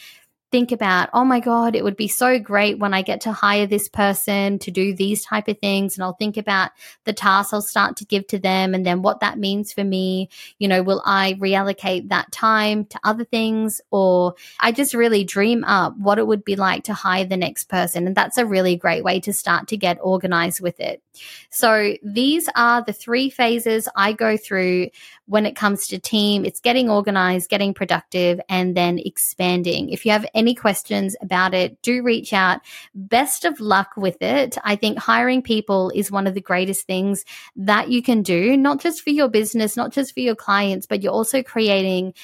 think 0.51 0.73
about, 0.73 1.11
oh 1.13 1.25
my 1.25 1.41
God, 1.41 1.77
it 1.77 1.85
would 1.85 1.97
be 1.97 2.09
so 2.09 2.39
great 2.39 2.79
when 2.79 2.93
I 2.93 3.03
get 3.03 3.21
to 3.23 3.33
hire 3.33 3.67
this 3.67 3.89
person 3.89 4.59
to 4.61 4.71
do 4.71 4.95
these 4.95 5.25
type 5.25 5.49
of 5.49 5.59
things. 5.59 5.97
And 5.97 6.03
I'll 6.03 6.15
think 6.15 6.37
about 6.37 6.73
the 7.05 7.13
tasks 7.13 7.53
I'll 7.53 7.63
start 7.63 7.97
to 7.99 8.05
give 8.05 8.27
to 8.29 8.39
them 8.39 8.75
and 8.75 8.85
then 8.85 9.03
what 9.03 9.21
that 9.21 9.39
means 9.39 9.73
for 9.73 9.85
me. 9.85 10.29
You 10.59 10.69
know, 10.69 10.83
will 10.83 11.03
I 11.05 11.35
reallocate 11.35 12.09
that 12.09 12.33
time 12.33 12.85
to 12.87 13.01
other 13.05 13.25
things? 13.25 13.81
Or 13.91 14.35
I 14.59 14.73
just 14.73 14.95
really 14.95 15.25
dream 15.25 15.63
up 15.65 15.97
what 15.97 16.19
it 16.19 16.27
would 16.27 16.45
be 16.45 16.57
like 16.57 16.85
to 16.85 16.95
hire 16.95 17.25
the 17.25 17.37
next 17.37 17.69
person. 17.69 18.07
And 18.07 18.17
that's 18.17 18.39
a 18.39 18.47
really 18.47 18.77
great 18.77 19.05
way 19.05 19.21
to 19.21 19.33
start 19.33 19.69
to 19.69 19.77
get 19.77 19.99
organized 20.01 20.61
with 20.61 20.81
it. 20.81 21.03
So 21.51 21.95
these 22.03 22.49
are 22.55 22.83
the 22.83 22.93
three 22.93 23.31
phases 23.31 23.89
I 23.95 24.13
go 24.13 24.37
through 24.37 24.91
when 25.27 25.47
it 25.47 25.55
comes 25.55 25.87
to 25.89 25.99
team. 25.99 26.45
It's 26.45 26.61
getting 26.61 26.91
organized, 26.91 27.51
getting 27.51 27.73
productive, 27.73 28.41
and 28.49 28.77
then 28.77 28.99
expanding. 28.99 29.91
If 29.91 30.05
you 30.05 30.13
have 30.13 30.27
any 30.41 30.55
questions 30.55 31.15
about 31.23 31.55
it, 31.55 31.81
do 31.83 32.03
reach 32.03 32.33
out. 32.33 32.61
Best 32.95 33.45
of 33.45 33.61
luck 33.61 33.91
with 33.97 34.21
it. 34.21 34.59
I 34.65 34.75
think 34.75 34.99
hiring 34.99 35.43
people 35.43 35.93
is 35.95 36.11
one 36.11 36.27
of 36.27 36.35
the 36.35 36.41
greatest 36.41 36.87
things 36.87 37.25
that 37.55 37.91
you 37.91 38.03
can 38.03 38.23
do, 38.23 38.57
not 38.57 38.81
just 38.81 39.03
for 39.03 39.11
your 39.11 39.29
business, 39.29 39.77
not 39.77 39.93
just 39.93 40.15
for 40.15 40.21
your 40.21 40.35
clients, 40.35 40.87
but 40.87 41.03
you're 41.03 41.13
also 41.13 41.43
creating 41.43 42.15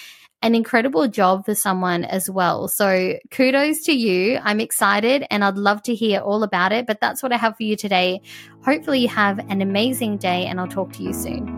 an 0.42 0.54
incredible 0.54 1.08
job 1.08 1.44
for 1.44 1.54
someone 1.54 2.04
as 2.04 2.28
well. 2.28 2.68
So 2.68 3.18
kudos 3.30 3.82
to 3.84 3.92
you. 3.92 4.38
I'm 4.42 4.60
excited 4.60 5.26
and 5.30 5.44
I'd 5.44 5.56
love 5.56 5.82
to 5.84 5.94
hear 5.94 6.20
all 6.20 6.42
about 6.42 6.72
it. 6.72 6.86
But 6.86 7.00
that's 7.00 7.22
what 7.22 7.32
I 7.32 7.36
have 7.36 7.56
for 7.56 7.62
you 7.62 7.76
today. 7.76 8.20
Hopefully, 8.64 9.00
you 9.00 9.08
have 9.08 9.38
an 9.50 9.62
amazing 9.62 10.18
day 10.18 10.46
and 10.46 10.60
I'll 10.60 10.68
talk 10.68 10.92
to 10.94 11.02
you 11.02 11.12
soon. 11.12 11.55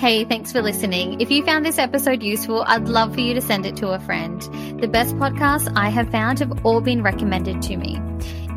Hey, 0.00 0.24
thanks 0.24 0.50
for 0.50 0.62
listening. 0.62 1.20
If 1.20 1.30
you 1.30 1.44
found 1.44 1.62
this 1.62 1.76
episode 1.76 2.22
useful, 2.22 2.64
I'd 2.66 2.88
love 2.88 3.12
for 3.12 3.20
you 3.20 3.34
to 3.34 3.42
send 3.42 3.66
it 3.66 3.76
to 3.76 3.90
a 3.90 4.00
friend. 4.00 4.40
The 4.80 4.88
best 4.88 5.14
podcasts 5.16 5.70
I 5.76 5.90
have 5.90 6.10
found 6.10 6.38
have 6.38 6.64
all 6.64 6.80
been 6.80 7.02
recommended 7.02 7.60
to 7.60 7.76
me. 7.76 8.00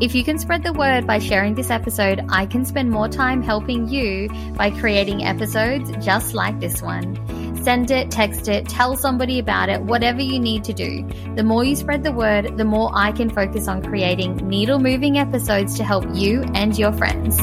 If 0.00 0.14
you 0.14 0.24
can 0.24 0.38
spread 0.38 0.62
the 0.62 0.72
word 0.72 1.06
by 1.06 1.18
sharing 1.18 1.54
this 1.54 1.68
episode, 1.68 2.24
I 2.30 2.46
can 2.46 2.64
spend 2.64 2.90
more 2.90 3.10
time 3.10 3.42
helping 3.42 3.86
you 3.90 4.30
by 4.54 4.70
creating 4.70 5.22
episodes 5.22 5.92
just 6.02 6.32
like 6.32 6.60
this 6.60 6.80
one. 6.80 7.14
Send 7.62 7.90
it, 7.90 8.10
text 8.10 8.48
it, 8.48 8.66
tell 8.66 8.96
somebody 8.96 9.38
about 9.38 9.68
it, 9.68 9.82
whatever 9.82 10.22
you 10.22 10.40
need 10.40 10.64
to 10.64 10.72
do. 10.72 11.06
The 11.34 11.44
more 11.44 11.62
you 11.62 11.76
spread 11.76 12.04
the 12.04 12.12
word, 12.12 12.56
the 12.56 12.64
more 12.64 12.90
I 12.94 13.12
can 13.12 13.28
focus 13.28 13.68
on 13.68 13.82
creating 13.82 14.36
needle 14.48 14.78
moving 14.78 15.18
episodes 15.18 15.76
to 15.76 15.84
help 15.84 16.06
you 16.14 16.42
and 16.54 16.78
your 16.78 16.94
friends. 16.94 17.38